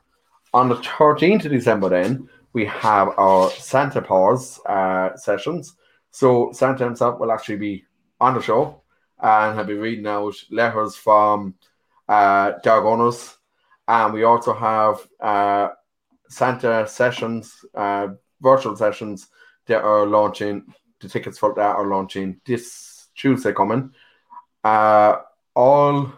[0.53, 5.75] On the 13th of December, then we have our Santa Paws uh, sessions.
[6.15, 7.85] So Santa himself will actually be
[8.21, 8.83] on the show
[9.21, 11.57] and he'll be reading out letters from
[12.09, 13.37] uh, dog owners
[13.89, 15.71] and we also have uh,
[16.29, 18.07] Santa sessions, uh,
[18.41, 19.27] virtual sessions
[19.67, 20.65] that are launching.
[21.01, 23.91] The tickets for that are launching this Tuesday coming.
[24.62, 25.17] Uh,
[25.57, 26.12] all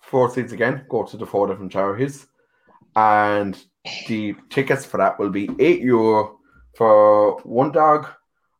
[0.00, 2.26] four seats again go to the four different charities,
[2.96, 3.56] and
[4.08, 6.40] the tickets for that will be eight euro
[6.76, 8.08] for one dog.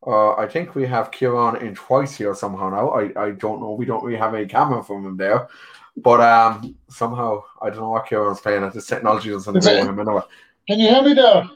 [0.07, 2.91] Uh, I think we have Ciaran in twice here somehow now.
[2.91, 3.73] I, I don't know.
[3.73, 5.49] We don't really have any camera from him there.
[5.97, 8.73] But um, somehow I don't know what Ciaran's playing at.
[8.75, 10.23] This technology doesn't know him anyway.
[10.69, 11.49] Can you hear me there?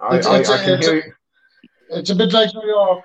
[0.00, 1.12] I, It's- I, it's- I can it's- hear you.
[1.92, 3.04] It's a bit like New York.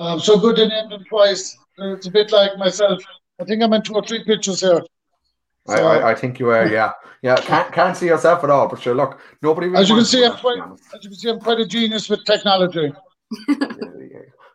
[0.00, 1.56] Um, so good in him twice.
[1.78, 3.00] It's a bit like myself.
[3.40, 4.82] I think I'm in two or three pictures here.
[5.68, 6.92] I, I, I think you are, yeah.
[7.22, 10.04] Yeah, can't, can't see yourself at all, but sure, look, nobody really As you can
[10.04, 10.84] see, I'm quite, to be honest.
[10.94, 12.92] as you can see, I'm quite a genius with technology.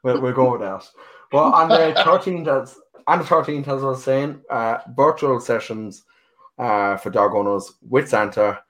[0.04, 0.88] We'll, we'll go with that.
[1.32, 6.04] But on the 13th, as, on the 13th, as I was saying, uh, virtual sessions
[6.62, 8.62] uh, for dog owners with Santa.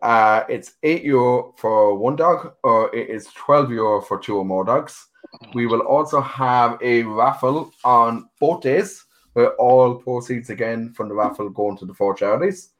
[0.00, 4.44] Uh, it's 8 euro for one dog, or it is 12 euro for two or
[4.44, 5.08] more dogs.
[5.54, 11.14] We will also have a raffle on both days, where all proceeds again from the
[11.14, 12.70] raffle going to the four charities.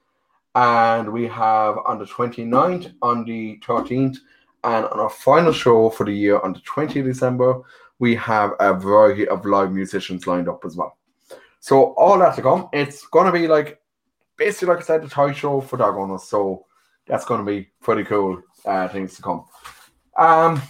[0.54, 4.18] And we have on the 29th, on the 13th,
[4.64, 7.60] and on our final show for the year on the 20th of December,
[7.98, 10.96] we have a variety of live musicians lined up as well.
[11.60, 12.68] So all that to come.
[12.72, 13.80] It's gonna be like
[14.36, 16.24] basically like I said, the toy show for dog owners.
[16.24, 16.66] So
[17.06, 19.44] that's gonna be pretty cool uh, things to come.
[20.16, 20.62] Um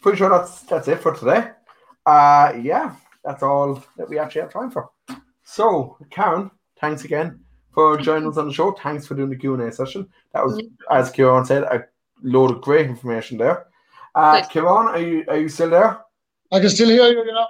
[0.00, 1.50] pretty sure that's that's it for today.
[2.06, 2.94] Uh yeah,
[3.24, 4.90] that's all that we actually have time for.
[5.44, 6.50] So Karen,
[6.80, 7.40] thanks again
[7.72, 8.72] for joining us on the show.
[8.72, 10.08] Thanks for doing the Q&A session.
[10.32, 10.60] That was,
[10.90, 11.84] as Ciaran said, a
[12.22, 13.66] load of great information there.
[14.14, 16.00] Uh, Ciaran, are you are you still there?
[16.52, 17.46] I can still hear you, you know.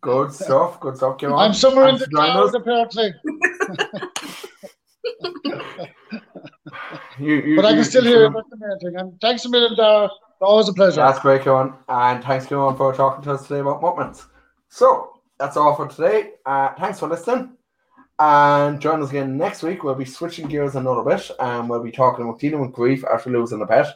[0.00, 0.80] Good stuff.
[0.80, 1.34] Good stuff, Ciaran.
[1.38, 2.54] I'm somewhere in the for joining cloud, us.
[2.54, 3.14] apparently.
[7.18, 8.32] You, you, But I can still you hear you.
[8.32, 9.00] should- That's the.
[9.00, 10.10] And thanks a million, Darragh.
[10.40, 10.96] Always a pleasure.
[10.96, 11.74] That's great, Ciaran.
[11.88, 14.26] And thanks, Ciaran, for talking to us today about Mutt Mitts.
[14.68, 16.32] So that's all for today.
[16.46, 17.52] Uh, thanks for listening.
[18.18, 19.82] And join us again next week.
[19.82, 23.30] We'll be switching gears another bit and we'll be talking about dealing with grief after
[23.30, 23.94] losing a pet.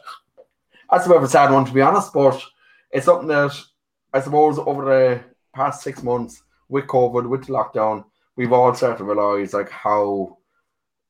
[0.91, 2.41] That's a bit of a sad one, to be honest, but
[2.91, 3.55] it's something that
[4.13, 8.05] I suppose over the past six months with COVID, with the lockdown,
[8.35, 10.37] we've all started to realize like how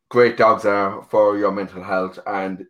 [0.09, 2.65] great dogs are for your mental health and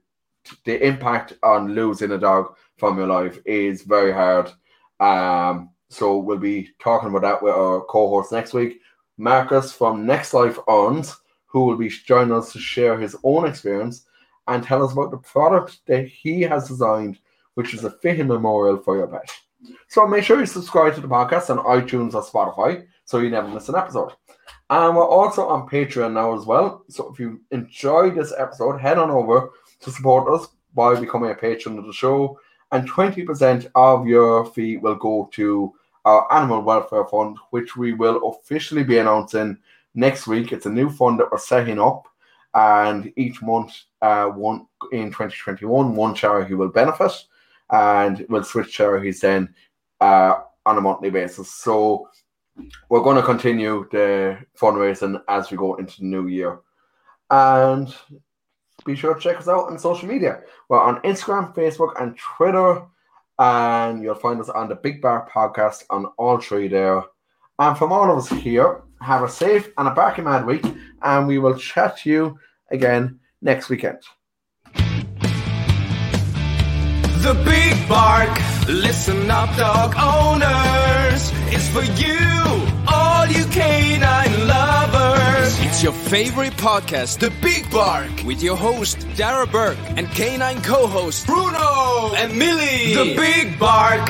[0.65, 4.51] the impact on losing a dog from your life is very hard.
[4.99, 8.81] Um, so we'll be talking about that with our co-host next week,
[9.17, 14.05] Marcus from Next Life Owns, who will be joining us to share his own experience
[14.47, 17.19] and tell us about the product that he has designed,
[17.55, 19.29] which is a fitting memorial for your pet.
[19.87, 23.47] So make sure you subscribe to the podcast on iTunes or Spotify so you never
[23.47, 24.11] miss an episode.
[24.69, 26.83] And we're also on Patreon now as well.
[26.89, 29.49] So if you enjoyed this episode, head on over
[29.79, 32.39] to support us by becoming a patron of the show.
[32.71, 35.73] And 20% of your fee will go to
[36.07, 39.57] our Animal Welfare Fund, which we will officially be announcing
[39.93, 40.53] next week.
[40.53, 42.07] It's a new fund that we're setting up.
[42.53, 47.11] And each month, uh, one in 2021, one charity will benefit,
[47.71, 49.53] and we'll switch charities then
[49.99, 50.35] uh,
[50.65, 51.51] on a monthly basis.
[51.51, 52.07] So
[52.87, 56.59] we're going to continue the fundraising as we go into the new year.
[57.29, 57.93] And
[58.85, 60.39] be sure to check us out on social media.
[60.69, 62.83] We're on Instagram, Facebook, and Twitter.
[63.39, 67.03] And you'll find us on the Big Bark podcast on all three there.
[67.59, 70.65] And from all of us here, have a safe and a back mad week.
[71.01, 72.39] And we will chat to you
[72.71, 73.99] again next weekend.
[77.23, 78.39] The Big Bark.
[78.67, 81.31] Listen up, dog owners.
[81.53, 82.19] It's for you,
[82.87, 84.26] all you canine.
[85.77, 91.27] It's your favorite podcast, The Big Bark, with your host, Darragh Bourke, and canine co-host,
[91.27, 92.95] Bruno and Milly.
[92.95, 94.09] The Big Bark.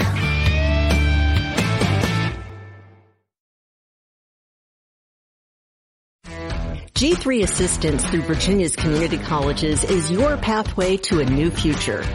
[6.93, 12.05] G3 Assistance through Virginia's community colleges is your pathway to a new future.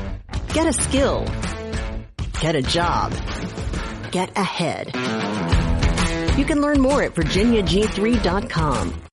[0.55, 1.26] Get a skill.
[2.40, 3.12] Get a job.
[4.12, 4.86] Get ahead.
[6.38, 9.03] You can learn more at virginiag3.com.